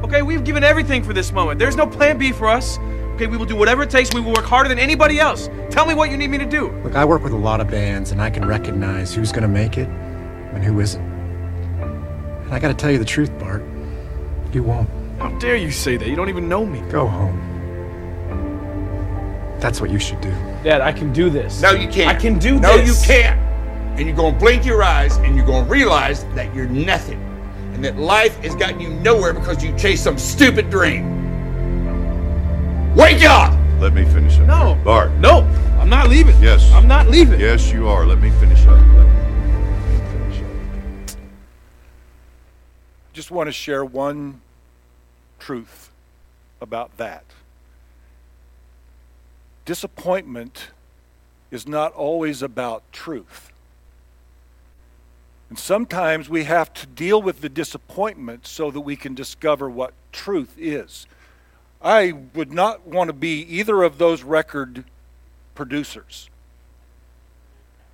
Okay, 0.05 0.23
we've 0.23 0.45
given 0.45 0.63
everything 0.63 1.03
for 1.03 1.13
this 1.13 1.33
moment. 1.33 1.59
There's 1.59 1.77
no 1.77 1.87
plan 1.87 2.19
B 2.19 2.33
for 2.33 2.49
us. 2.49 2.79
Okay, 3.15 3.27
we 3.27 3.39
will 3.39 3.47
do 3.47 3.57
whatever 3.57 3.83
it 3.83 3.91
takes. 3.91 4.13
We 4.13 4.21
will 4.21 4.35
work 4.35 4.45
harder 4.45 4.69
than 4.69 4.79
anybody 4.79 5.19
else. 5.19 5.49
Tell 5.71 5.87
me 5.87 5.95
what 5.95 6.11
you 6.11 6.19
need 6.19 6.29
me 6.29 6.37
to 6.39 6.45
do. 6.45 6.71
Look, 6.85 6.97
I 6.97 7.05
work 7.05 7.23
with 7.23 7.33
a 7.33 7.37
lot 7.37 7.61
of 7.61 7.71
bands, 7.71 8.13
and 8.13 8.21
I 8.21 8.29
can 8.29 8.47
recognize 8.47 9.15
who's 9.15 9.33
gonna 9.33 9.49
make 9.49 9.79
it 9.79 9.89
and 9.89 10.63
who 10.63 10.81
isn't. 10.81 11.03
And 11.03 12.53
I 12.53 12.59
gotta 12.59 12.75
tell 12.75 12.91
you 12.91 12.99
the 12.99 13.07
truth, 13.07 13.37
Bart. 13.39 13.65
You 14.53 14.63
won't. 14.63 14.89
How 15.19 15.31
dare 15.39 15.57
you 15.57 15.71
say 15.71 15.97
that? 15.97 16.09
You 16.09 16.15
don't 16.15 16.29
even 16.29 16.49
know 16.49 16.67
me. 16.67 16.81
Go 16.91 17.07
home. 17.07 17.41
That's 19.61 19.81
what 19.81 19.91
you 19.91 19.99
should 19.99 20.21
do. 20.21 20.31
Dad, 20.63 20.83
I 20.83 20.93
can 20.93 21.13
do 21.13 21.31
this. 21.31 21.63
No, 21.63 21.71
you 21.71 21.89
can't. 21.89 22.15
I 22.15 22.21
can 22.21 22.39
do 22.39 22.59
this. 22.59 22.63
no, 22.63 22.77
this. 22.77 23.01
you 23.01 23.15
can't. 23.15 23.46
And 23.97 24.07
you're 24.07 24.17
gonna 24.17 24.39
blink 24.39 24.65
your 24.65 24.83
eyes 24.83 25.17
and 25.19 25.35
you're 25.35 25.47
gonna 25.47 25.69
realize 25.69 26.25
that 26.35 26.55
you're 26.55 26.69
nothing. 26.69 27.21
And 27.73 27.85
that 27.85 27.97
life 27.97 28.37
has 28.45 28.55
gotten 28.55 28.81
you 28.81 28.91
nowhere 28.91 29.33
because 29.33 29.65
you 29.65 29.77
chased 29.77 30.05
some 30.05 30.19
stupid 30.19 30.71
dream. 30.71 31.17
Wake 32.95 33.25
up! 33.25 33.53
Let 33.81 33.93
me 33.93 34.05
finish 34.07 34.39
up. 34.39 34.47
No. 34.47 34.79
Bart. 34.85 35.11
No, 35.13 35.41
I'm 35.79 35.91
not 35.91 36.09
leaving. 36.09 36.41
Yes. 36.43 36.71
I'm 36.73 36.89
not 36.89 37.09
leaving. 37.09 37.39
Yes, 37.39 37.71
you 37.71 37.89
are. 37.89 38.07
Let 38.07 38.19
me 38.19 38.31
finish 38.31 38.61
up. 38.67 38.81
Let 38.81 39.07
me 39.07 39.99
finish 40.11 40.41
up. 40.41 41.19
just 43.13 43.31
want 43.31 43.49
to 43.49 43.53
share 43.53 43.85
one 43.85 44.41
truth 45.39 45.91
about 46.61 46.97
that. 46.97 47.25
Disappointment 49.67 50.69
is 51.51 51.67
not 51.67 51.93
always 51.93 52.41
about 52.41 52.83
truth. 52.93 53.53
And 55.49 55.59
sometimes 55.59 56.29
we 56.29 56.45
have 56.45 56.73
to 56.75 56.87
deal 56.87 57.23
with 57.23 57.41
the 57.41 57.49
disappointment 57.49 58.47
so 58.47 58.71
that 58.71 58.81
we 58.81 58.97
can 58.97 59.15
discover 59.15 59.71
what 59.71 59.95
truth 60.13 60.55
is. 60.59 61.07
I 61.81 62.13
would 62.35 62.53
not 62.53 62.87
want 62.87 63.09
to 63.09 63.13
be 63.13 63.43
either 63.43 63.83
of 63.83 63.99
those 63.99 64.23
record 64.23 64.85
producers 65.55 66.29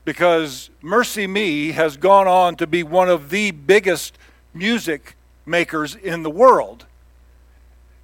because 0.04 0.70
MercyMe 0.82 1.72
has 1.72 1.96
gone 1.96 2.26
on 2.26 2.56
to 2.56 2.66
be 2.66 2.82
one 2.82 3.08
of 3.08 3.30
the 3.30 3.50
biggest 3.50 4.18
music 4.54 5.16
makers 5.46 5.94
in 5.94 6.22
the 6.22 6.30
world. 6.30 6.86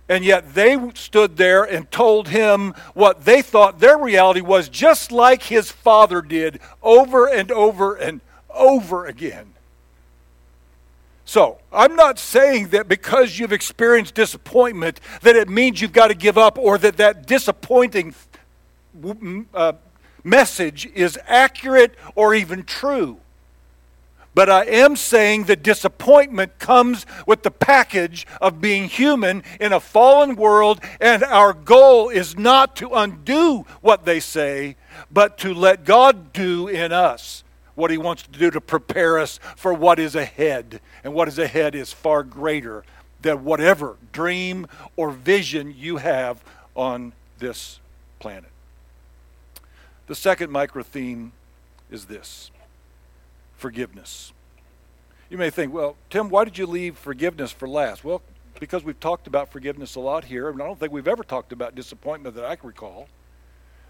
And 0.09 0.25
yet 0.25 0.55
they 0.55 0.79
stood 0.95 1.37
there 1.37 1.65
and 1.65 1.91
told 1.91 2.29
him 2.29 2.75
what 2.95 3.25
they 3.25 3.43
thought 3.43 3.81
their 3.81 3.99
reality 3.99 4.41
was, 4.41 4.69
just 4.69 5.13
like 5.13 5.43
his 5.45 5.71
father 5.71 6.23
did 6.23 6.61
over 6.83 7.27
and 7.27 7.51
over 7.51 7.95
and 7.95 8.21
over 8.59 9.07
again. 9.07 9.55
So, 11.25 11.59
I'm 11.71 11.95
not 11.95 12.19
saying 12.19 12.69
that 12.69 12.89
because 12.89 13.39
you've 13.39 13.53
experienced 13.53 14.15
disappointment 14.15 14.99
that 15.21 15.37
it 15.37 15.47
means 15.47 15.81
you've 15.83 15.93
got 15.93 16.09
to 16.09 16.15
give 16.15 16.39
up 16.39 16.57
or 16.59 16.79
that 16.79 16.97
that 16.97 17.27
disappointing 17.27 18.15
uh, 19.53 19.73
message 20.25 20.87
is 20.95 21.19
accurate 21.27 21.95
or 22.15 22.35
even 22.35 22.65
true. 22.65 23.19
But 24.35 24.49
I 24.49 24.65
am 24.65 24.97
saying 24.97 25.45
that 25.45 25.63
disappointment 25.63 26.59
comes 26.59 27.05
with 27.27 27.43
the 27.43 27.51
package 27.51 28.27
of 28.41 28.61
being 28.61 28.89
human 28.89 29.43
in 29.61 29.75
a 29.75 29.81
fallen 29.81 30.37
world, 30.37 30.81
and 31.01 31.23
our 31.25 31.53
goal 31.53 32.09
is 32.09 32.39
not 32.39 32.77
to 32.77 32.91
undo 32.91 33.67
what 33.81 34.05
they 34.07 34.21
say, 34.21 34.77
but 35.11 35.37
to 35.39 35.53
let 35.53 35.85
God 35.85 36.33
do 36.33 36.69
in 36.69 36.91
us 36.93 37.45
what 37.79 37.93
He 37.93 37.97
wants 37.97 38.25
to 38.25 38.31
do 38.31 38.51
to 38.51 38.61
prepare 38.61 39.19
us 39.19 39.39
for 39.57 39.73
what 39.73 39.99
is 39.99 40.17
ahead. 40.17 40.81
And 41.05 41.15
what 41.15 41.29
is 41.29 41.39
ahead 41.39 41.75
is 41.75 41.93
far 41.93 42.25
greater 42.25 42.85
than 43.23 43.45
whatever 43.45 43.97
dream 44.13 44.67
or 44.97 45.11
vision 45.11 45.73
you 45.77 45.99
have 45.99 46.43
on 46.75 47.13
this 47.39 47.79
planet. 48.19 48.51
The 50.09 50.15
second 50.15 50.51
micro 50.51 50.83
theme 50.83 51.33
is 51.91 52.07
this 52.07 52.51
forgiveness. 53.57 54.33
You 55.31 55.39
may 55.39 55.51
think, 55.51 55.73
well, 55.73 55.97
Tim, 56.11 56.31
why 56.31 56.45
did 56.45 56.59
you 56.59 56.67
leave 56.67 56.97
forgiveness 56.97 57.53
for 57.53 57.69
last? 57.69 58.03
Well, 58.03 58.23
because 58.59 58.83
we've 58.83 58.99
talked 58.99 59.27
about 59.27 59.53
forgiveness 59.53 59.95
a 59.95 60.01
lot 60.01 60.25
here, 60.25 60.49
and 60.49 60.61
I 60.61 60.67
don't 60.67 60.81
think 60.81 60.93
we've 60.93 61.07
ever 61.07 61.23
talked 61.23 61.53
about 61.53 61.75
disappointment 61.75 62.35
that 62.35 62.45
I 62.45 62.57
can 62.57 62.67
recall. 62.67 63.09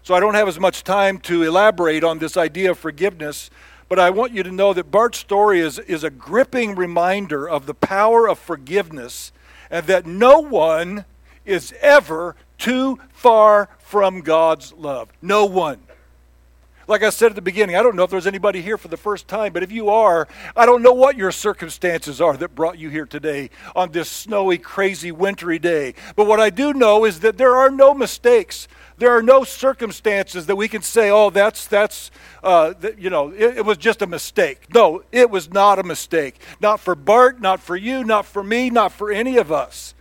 So 0.03 0.13
I 0.15 0.19
don't 0.19 0.35
have 0.35 0.47
as 0.47 0.59
much 0.59 0.83
time 0.83 1.17
to 1.19 1.43
elaborate 1.43 2.03
on 2.03 2.19
this 2.19 2.37
idea 2.37 2.71
of 2.71 2.79
forgiveness, 2.79 3.49
but 3.89 3.99
I 3.99 4.11
want 4.11 4.31
you 4.31 4.43
to 4.43 4.51
know 4.51 4.73
that 4.73 4.91
Bart's 4.91 5.17
story 5.17 5.59
is, 5.59 5.79
is 5.79 6.03
a 6.03 6.11
gripping 6.11 6.75
reminder 6.75 7.49
of 7.49 7.65
the 7.65 7.73
power 7.73 8.29
of 8.29 8.37
forgiveness 8.37 9.31
and 9.71 9.87
that 9.87 10.05
no 10.05 10.39
one 10.39 11.05
is 11.45 11.73
ever 11.81 12.35
too 12.57 12.99
far 13.11 13.69
from 13.79 14.21
God's 14.21 14.73
love. 14.73 15.11
No 15.21 15.45
one. 15.45 15.79
Like 16.87 17.03
I 17.03 17.11
said 17.11 17.31
at 17.31 17.35
the 17.35 17.41
beginning, 17.43 17.75
I 17.75 17.83
don't 17.83 17.95
know 17.95 18.03
if 18.03 18.09
there's 18.09 18.25
anybody 18.25 18.63
here 18.63 18.75
for 18.75 18.87
the 18.87 18.97
first 18.97 19.27
time, 19.27 19.53
but 19.53 19.61
if 19.61 19.71
you 19.71 19.89
are, 19.89 20.27
I 20.55 20.65
don't 20.65 20.81
know 20.81 20.91
what 20.91 21.15
your 21.15 21.31
circumstances 21.31 22.19
are 22.19 22.35
that 22.37 22.55
brought 22.55 22.79
you 22.79 22.89
here 22.89 23.05
today 23.05 23.51
on 23.75 23.91
this 23.91 24.09
snowy, 24.09 24.57
crazy, 24.57 25.11
wintry 25.11 25.59
day. 25.59 25.93
But 26.15 26.25
what 26.25 26.39
I 26.39 26.49
do 26.49 26.73
know 26.73 27.05
is 27.05 27.19
that 27.19 27.37
there 27.37 27.55
are 27.55 27.69
no 27.69 27.93
mistakes. 27.93 28.67
There 28.99 29.15
are 29.15 29.23
no 29.23 29.45
circumstances 29.45 30.45
that 30.47 30.57
we 30.57 30.67
can 30.67 30.81
say, 30.81 31.09
oh, 31.09 31.29
that's, 31.29 31.65
that's 31.67 32.11
uh, 32.43 32.73
that, 32.81 32.99
you 32.99 33.09
know, 33.09 33.29
it, 33.29 33.59
it 33.59 33.65
was 33.65 33.77
just 33.77 34.01
a 34.01 34.07
mistake. 34.07 34.73
No, 34.73 35.03
it 35.13 35.29
was 35.29 35.49
not 35.51 35.79
a 35.79 35.83
mistake. 35.83 36.41
Not 36.59 36.81
for 36.81 36.95
Bart, 36.95 37.39
not 37.39 37.61
for 37.61 37.77
you, 37.77 38.03
not 38.03 38.25
for 38.25 38.43
me, 38.43 38.69
not 38.69 38.91
for 38.91 39.09
any 39.09 39.37
of 39.37 39.53
us. 39.53 39.95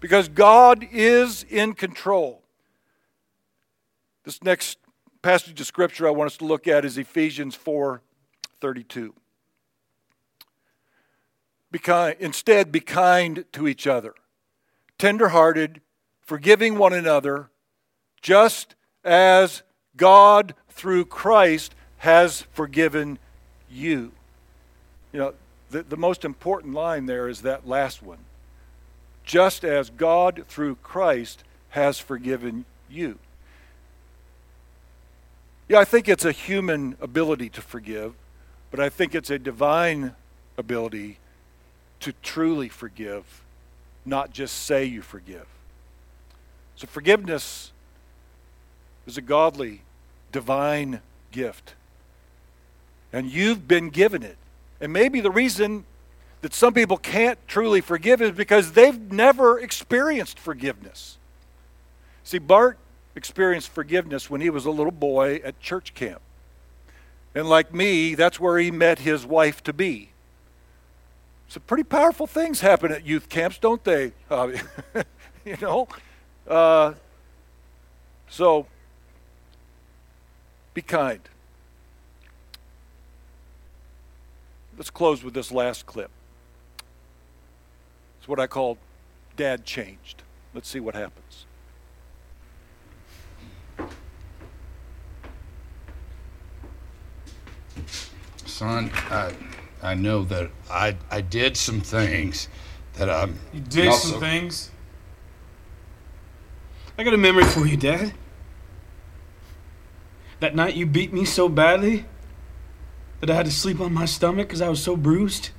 Because 0.00 0.28
God 0.28 0.88
is 0.90 1.44
in 1.44 1.74
control. 1.74 2.42
This 4.24 4.42
next 4.42 4.78
passage 5.20 5.60
of 5.60 5.66
scripture 5.66 6.08
I 6.08 6.10
want 6.10 6.28
us 6.28 6.38
to 6.38 6.46
look 6.46 6.66
at 6.66 6.84
is 6.86 6.96
Ephesians 6.96 7.54
4 7.54 8.00
32. 8.60 9.12
Be 11.70 11.78
kind, 11.78 12.16
instead, 12.18 12.70
be 12.70 12.80
kind 12.80 13.44
to 13.52 13.66
each 13.66 13.86
other, 13.86 14.14
tenderhearted, 14.98 15.80
forgiving 16.20 16.78
one 16.78 16.92
another, 16.92 17.50
just 18.22 18.76
as 19.04 19.62
God 19.96 20.54
through 20.70 21.04
Christ 21.06 21.74
has 21.98 22.42
forgiven 22.52 23.18
you. 23.70 24.12
You 25.12 25.18
know, 25.18 25.34
the, 25.70 25.82
the 25.82 25.96
most 25.96 26.24
important 26.24 26.72
line 26.72 27.06
there 27.06 27.28
is 27.28 27.42
that 27.42 27.66
last 27.66 28.02
one. 28.02 28.18
Just 29.24 29.64
as 29.64 29.90
God 29.90 30.44
through 30.48 30.76
Christ 30.76 31.44
has 31.70 31.98
forgiven 31.98 32.64
you. 32.88 33.18
Yeah, 35.68 35.78
I 35.78 35.84
think 35.84 36.08
it's 36.08 36.24
a 36.24 36.32
human 36.32 36.96
ability 37.00 37.48
to 37.50 37.62
forgive, 37.62 38.14
but 38.70 38.80
I 38.80 38.88
think 38.88 39.14
it's 39.14 39.30
a 39.30 39.38
divine 39.38 40.14
ability 40.58 41.18
to 42.00 42.12
truly 42.22 42.68
forgive, 42.68 43.42
not 44.04 44.32
just 44.32 44.64
say 44.64 44.84
you 44.84 45.02
forgive. 45.02 45.46
So, 46.76 46.86
forgiveness 46.86 47.71
is 49.06 49.16
a 49.16 49.22
godly, 49.22 49.82
divine 50.30 51.00
gift. 51.30 51.74
And 53.12 53.30
you've 53.30 53.68
been 53.68 53.90
given 53.90 54.22
it. 54.22 54.36
And 54.80 54.92
maybe 54.92 55.20
the 55.20 55.30
reason 55.30 55.84
that 56.40 56.54
some 56.54 56.74
people 56.74 56.96
can't 56.96 57.38
truly 57.46 57.80
forgive 57.80 58.20
is 58.20 58.32
because 58.32 58.72
they've 58.72 59.12
never 59.12 59.58
experienced 59.60 60.38
forgiveness. 60.38 61.18
See, 62.24 62.38
Bart 62.38 62.78
experienced 63.14 63.68
forgiveness 63.68 64.28
when 64.28 64.40
he 64.40 64.50
was 64.50 64.64
a 64.64 64.70
little 64.70 64.92
boy 64.92 65.40
at 65.44 65.60
church 65.60 65.94
camp. 65.94 66.20
And 67.34 67.48
like 67.48 67.72
me, 67.72 68.14
that's 68.14 68.38
where 68.38 68.58
he 68.58 68.70
met 68.70 69.00
his 69.00 69.24
wife 69.24 69.62
to 69.64 69.72
be. 69.72 70.10
Some 71.48 71.62
pretty 71.66 71.84
powerful 71.84 72.26
things 72.26 72.60
happen 72.60 72.92
at 72.92 73.06
youth 73.06 73.28
camps, 73.28 73.58
don't 73.58 73.82
they? 73.84 74.12
Uh, 74.30 74.52
you 75.44 75.56
know? 75.60 75.86
Uh, 76.46 76.94
so, 78.28 78.66
be 80.74 80.82
kind. 80.82 81.20
Let's 84.76 84.90
close 84.90 85.22
with 85.22 85.34
this 85.34 85.52
last 85.52 85.86
clip. 85.86 86.10
It's 88.18 88.28
what 88.28 88.40
I 88.40 88.46
call 88.46 88.78
Dad 89.36 89.64
Changed. 89.64 90.22
Let's 90.54 90.68
see 90.68 90.80
what 90.80 90.94
happens. 90.94 91.46
Son, 98.46 98.90
I, 98.94 99.34
I 99.82 99.94
know 99.94 100.24
that 100.24 100.50
I, 100.70 100.96
I 101.10 101.20
did 101.20 101.56
some 101.56 101.80
things 101.80 102.48
that 102.94 103.08
I'm. 103.10 103.38
You 103.52 103.60
did 103.60 103.88
also- 103.88 104.12
some 104.12 104.20
things. 104.20 104.70
I 106.98 107.04
got 107.04 107.14
a 107.14 107.18
memory 107.18 107.44
for 107.44 107.66
you, 107.66 107.76
Dad. 107.76 108.12
That 110.42 110.56
night 110.56 110.74
you 110.74 110.86
beat 110.86 111.12
me 111.12 111.24
so 111.24 111.48
badly 111.48 112.04
that 113.20 113.30
I 113.30 113.34
had 113.34 113.46
to 113.46 113.52
sleep 113.52 113.78
on 113.78 113.94
my 113.94 114.06
stomach 114.06 114.48
because 114.48 114.60
I 114.60 114.68
was 114.68 114.82
so 114.82 114.96
bruised. 114.96 115.50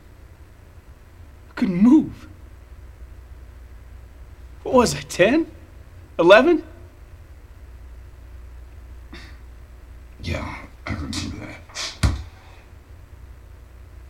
I 1.50 1.54
couldn't 1.54 1.78
move. 1.78 2.28
What 4.64 4.76
was 4.76 4.94
I, 4.94 5.00
10? 5.00 5.50
11? 6.20 6.66
Yeah, 10.22 10.54
I 10.86 10.92
remember 10.92 11.46
that. 11.46 12.16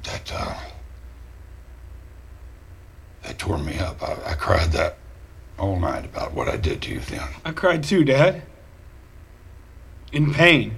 That, 0.01 0.33
uh, 0.33 0.55
that 3.21 3.37
tore 3.37 3.59
me 3.59 3.77
up. 3.77 4.01
I, 4.01 4.31
I 4.31 4.33
cried 4.33 4.71
that 4.71 4.97
all 5.59 5.79
night 5.79 6.05
about 6.05 6.33
what 6.33 6.47
I 6.47 6.57
did 6.57 6.81
to 6.81 6.93
you 6.93 6.99
then. 6.99 7.27
I 7.45 7.51
cried 7.51 7.83
too, 7.83 8.03
Dad. 8.03 8.41
In 10.13 10.31
pain. 10.31 10.77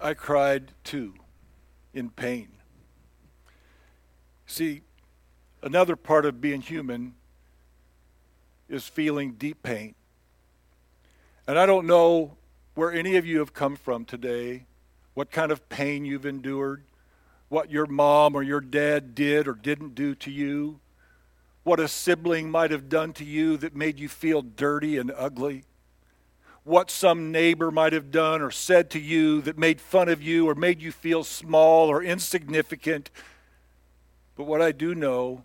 I 0.00 0.14
cried 0.14 0.72
too, 0.82 1.14
in 1.94 2.10
pain. 2.10 2.48
See, 4.46 4.82
another 5.62 5.94
part 5.94 6.26
of 6.26 6.40
being 6.40 6.62
human 6.62 7.14
is 8.68 8.88
feeling 8.88 9.34
deep 9.34 9.62
pain. 9.62 9.94
And 11.46 11.56
I 11.56 11.64
don't 11.64 11.86
know 11.86 12.36
where 12.74 12.92
any 12.92 13.14
of 13.14 13.24
you 13.24 13.38
have 13.38 13.52
come 13.52 13.76
from 13.76 14.04
today, 14.04 14.66
what 15.14 15.30
kind 15.30 15.52
of 15.52 15.68
pain 15.68 16.04
you've 16.04 16.26
endured, 16.26 16.82
what 17.48 17.70
your 17.70 17.86
mom 17.86 18.34
or 18.34 18.42
your 18.42 18.60
dad 18.60 19.14
did 19.14 19.46
or 19.46 19.52
didn't 19.52 19.94
do 19.94 20.16
to 20.16 20.30
you, 20.32 20.80
what 21.62 21.80
a 21.80 21.88
sibling 21.88 22.50
might 22.50 22.70
have 22.70 22.88
done 22.88 23.12
to 23.14 23.24
you 23.24 23.56
that 23.58 23.74
made 23.74 23.98
you 23.98 24.08
feel 24.08 24.42
dirty 24.42 24.96
and 24.96 25.12
ugly 25.16 25.64
what 26.64 26.90
some 26.90 27.32
neighbor 27.32 27.70
might 27.70 27.92
have 27.92 28.10
done 28.10 28.42
or 28.42 28.50
said 28.50 28.90
to 28.90 28.98
you 29.00 29.40
that 29.42 29.58
made 29.58 29.80
fun 29.80 30.08
of 30.08 30.22
you 30.22 30.48
or 30.48 30.54
made 30.54 30.80
you 30.80 30.92
feel 30.92 31.24
small 31.24 31.88
or 31.88 32.02
insignificant. 32.02 33.10
But 34.36 34.44
what 34.44 34.60
I 34.60 34.72
do 34.72 34.94
know 34.94 35.44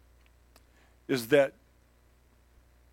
is 1.07 1.27
that 1.27 1.53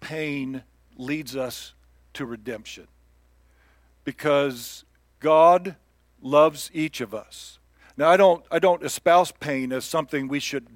pain 0.01 0.63
leads 0.97 1.37
us 1.37 1.75
to 2.15 2.25
redemption 2.25 2.87
because 4.05 4.85
God 5.21 5.77
loves 6.21 6.71
each 6.73 7.01
of 7.01 7.15
us. 7.15 7.59
Now 7.97 8.09
I 8.09 8.17
don't 8.17 8.45
I 8.51 8.59
don't 8.59 8.85
espouse 8.85 9.33
pain 9.33 9.73
as 9.73 9.85
something 9.85 10.29
we 10.29 10.41
should 10.41 10.67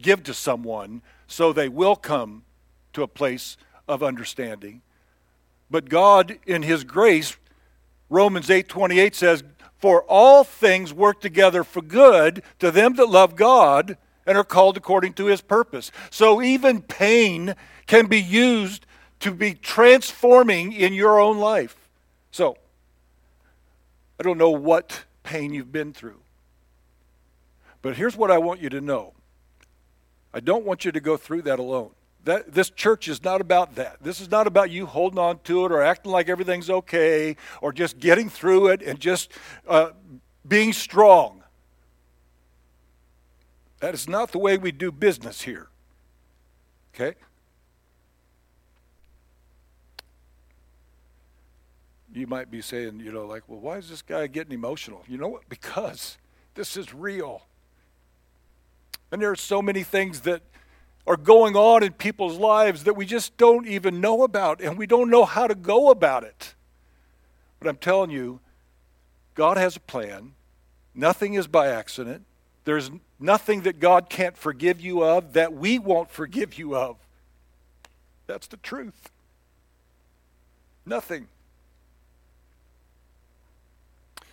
give 0.00 0.22
to 0.24 0.34
someone 0.34 1.02
so 1.26 1.52
they 1.52 1.68
will 1.68 1.96
come 1.96 2.44
to 2.92 3.02
a 3.02 3.08
place 3.08 3.56
of 3.88 4.02
understanding. 4.02 4.82
But 5.70 5.88
God 5.88 6.38
in 6.46 6.62
his 6.62 6.84
grace 6.84 7.36
Romans 8.08 8.48
8:28 8.48 9.14
says 9.14 9.42
for 9.78 10.02
all 10.04 10.44
things 10.44 10.92
work 10.92 11.20
together 11.20 11.62
for 11.64 11.82
good 11.82 12.42
to 12.58 12.70
them 12.70 12.94
that 12.94 13.08
love 13.08 13.36
God 13.36 13.98
and 14.26 14.36
are 14.38 14.44
called 14.44 14.76
according 14.76 15.12
to 15.14 15.26
his 15.26 15.40
purpose. 15.40 15.90
So 16.10 16.40
even 16.42 16.82
pain 16.82 17.54
can 17.86 18.06
be 18.06 18.20
used 18.20 18.86
to 19.20 19.32
be 19.32 19.54
transforming 19.54 20.72
in 20.72 20.92
your 20.92 21.20
own 21.20 21.38
life. 21.38 21.88
So 22.30 22.56
I 24.18 24.22
don't 24.22 24.38
know 24.38 24.50
what 24.50 25.04
pain 25.22 25.52
you've 25.52 25.72
been 25.72 25.92
through. 25.92 26.20
But 27.82 27.96
here's 27.96 28.16
what 28.16 28.30
I 28.30 28.38
want 28.38 28.60
you 28.60 28.68
to 28.70 28.80
know. 28.80 29.12
I 30.36 30.40
don't 30.40 30.66
want 30.66 30.84
you 30.84 30.92
to 30.92 31.00
go 31.00 31.16
through 31.16 31.42
that 31.42 31.58
alone. 31.58 31.92
That, 32.24 32.52
this 32.52 32.68
church 32.68 33.08
is 33.08 33.24
not 33.24 33.40
about 33.40 33.76
that. 33.76 34.02
This 34.02 34.20
is 34.20 34.30
not 34.30 34.46
about 34.46 34.70
you 34.70 34.84
holding 34.84 35.18
on 35.18 35.38
to 35.44 35.64
it 35.64 35.72
or 35.72 35.80
acting 35.80 36.12
like 36.12 36.28
everything's 36.28 36.68
okay 36.68 37.36
or 37.62 37.72
just 37.72 37.98
getting 37.98 38.28
through 38.28 38.66
it 38.66 38.82
and 38.82 39.00
just 39.00 39.32
uh, 39.66 39.92
being 40.46 40.74
strong. 40.74 41.42
That 43.80 43.94
is 43.94 44.06
not 44.06 44.30
the 44.32 44.38
way 44.38 44.58
we 44.58 44.72
do 44.72 44.92
business 44.92 45.40
here. 45.40 45.68
Okay? 46.94 47.16
You 52.12 52.26
might 52.26 52.50
be 52.50 52.60
saying, 52.60 53.00
you 53.00 53.10
know, 53.10 53.24
like, 53.24 53.44
well, 53.48 53.60
why 53.60 53.78
is 53.78 53.88
this 53.88 54.02
guy 54.02 54.26
getting 54.26 54.52
emotional? 54.52 55.02
You 55.08 55.16
know 55.16 55.28
what? 55.28 55.48
Because 55.48 56.18
this 56.54 56.76
is 56.76 56.92
real. 56.92 57.46
And 59.16 59.22
there 59.22 59.30
are 59.30 59.34
so 59.34 59.62
many 59.62 59.82
things 59.82 60.20
that 60.20 60.42
are 61.06 61.16
going 61.16 61.56
on 61.56 61.82
in 61.82 61.94
people's 61.94 62.36
lives 62.36 62.84
that 62.84 62.96
we 62.96 63.06
just 63.06 63.34
don't 63.38 63.66
even 63.66 63.98
know 63.98 64.24
about, 64.24 64.60
and 64.60 64.76
we 64.76 64.86
don't 64.86 65.08
know 65.08 65.24
how 65.24 65.46
to 65.46 65.54
go 65.54 65.90
about 65.90 66.22
it. 66.22 66.54
But 67.58 67.70
I'm 67.70 67.78
telling 67.78 68.10
you, 68.10 68.40
God 69.34 69.56
has 69.56 69.74
a 69.74 69.80
plan. 69.80 70.32
Nothing 70.94 71.32
is 71.32 71.46
by 71.46 71.68
accident. 71.68 72.26
There's 72.66 72.90
nothing 73.18 73.62
that 73.62 73.80
God 73.80 74.10
can't 74.10 74.36
forgive 74.36 74.82
you 74.82 75.02
of 75.02 75.32
that 75.32 75.54
we 75.54 75.78
won't 75.78 76.10
forgive 76.10 76.58
you 76.58 76.76
of. 76.76 76.98
That's 78.26 78.46
the 78.46 78.58
truth. 78.58 79.08
Nothing. 80.84 81.28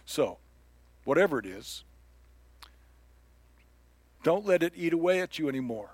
So, 0.05 0.39
whatever 1.05 1.39
it 1.39 1.45
is, 1.45 1.85
don't 4.23 4.45
let 4.45 4.63
it 4.63 4.73
eat 4.75 4.93
away 4.93 5.21
at 5.21 5.37
you 5.37 5.49
anymore. 5.49 5.89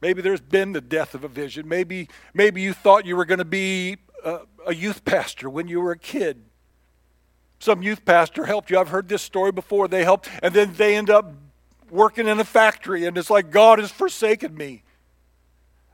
Maybe 0.00 0.22
there's 0.22 0.40
been 0.40 0.72
the 0.72 0.80
death 0.80 1.14
of 1.14 1.24
a 1.24 1.28
vision. 1.28 1.68
Maybe, 1.68 2.08
maybe 2.32 2.62
you 2.62 2.72
thought 2.72 3.04
you 3.04 3.16
were 3.16 3.26
going 3.26 3.38
to 3.38 3.44
be 3.44 3.98
a, 4.24 4.40
a 4.66 4.74
youth 4.74 5.04
pastor 5.04 5.50
when 5.50 5.68
you 5.68 5.80
were 5.80 5.92
a 5.92 5.98
kid. 5.98 6.42
Some 7.58 7.82
youth 7.82 8.04
pastor 8.06 8.46
helped 8.46 8.70
you. 8.70 8.78
I've 8.78 8.88
heard 8.88 9.08
this 9.08 9.20
story 9.20 9.52
before. 9.52 9.88
They 9.88 10.04
helped, 10.04 10.30
and 10.42 10.54
then 10.54 10.72
they 10.74 10.96
end 10.96 11.10
up 11.10 11.34
working 11.90 12.26
in 12.26 12.40
a 12.40 12.44
factory, 12.44 13.04
and 13.04 13.18
it's 13.18 13.28
like 13.28 13.50
God 13.50 13.78
has 13.78 13.90
forsaken 13.90 14.56
me. 14.56 14.82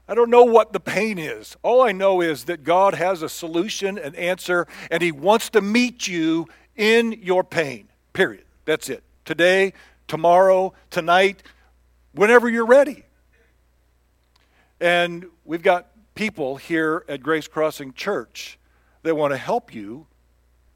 I 0.08 0.14
don't 0.14 0.30
know 0.30 0.44
what 0.44 0.72
the 0.72 0.78
pain 0.78 1.18
is. 1.18 1.56
All 1.64 1.82
I 1.82 1.90
know 1.90 2.20
is 2.20 2.44
that 2.44 2.62
God 2.62 2.94
has 2.94 3.22
a 3.22 3.28
solution, 3.28 3.98
an 3.98 4.14
answer, 4.14 4.68
and 4.88 5.02
He 5.02 5.10
wants 5.10 5.50
to 5.50 5.60
meet 5.60 6.06
you 6.06 6.46
in 6.76 7.12
your 7.22 7.42
pain. 7.42 7.88
Period. 8.12 8.44
That's 8.66 8.88
it. 8.88 9.02
Today, 9.24 9.72
tomorrow, 10.06 10.72
tonight, 10.90 11.42
whenever 12.12 12.48
you're 12.48 12.66
ready. 12.66 13.04
And 14.80 15.26
we've 15.44 15.62
got 15.62 15.88
people 16.14 16.56
here 16.56 17.04
at 17.08 17.22
Grace 17.22 17.48
Crossing 17.48 17.92
Church 17.92 18.58
that 19.02 19.14
want 19.14 19.32
to 19.32 19.38
help 19.38 19.74
you 19.74 20.06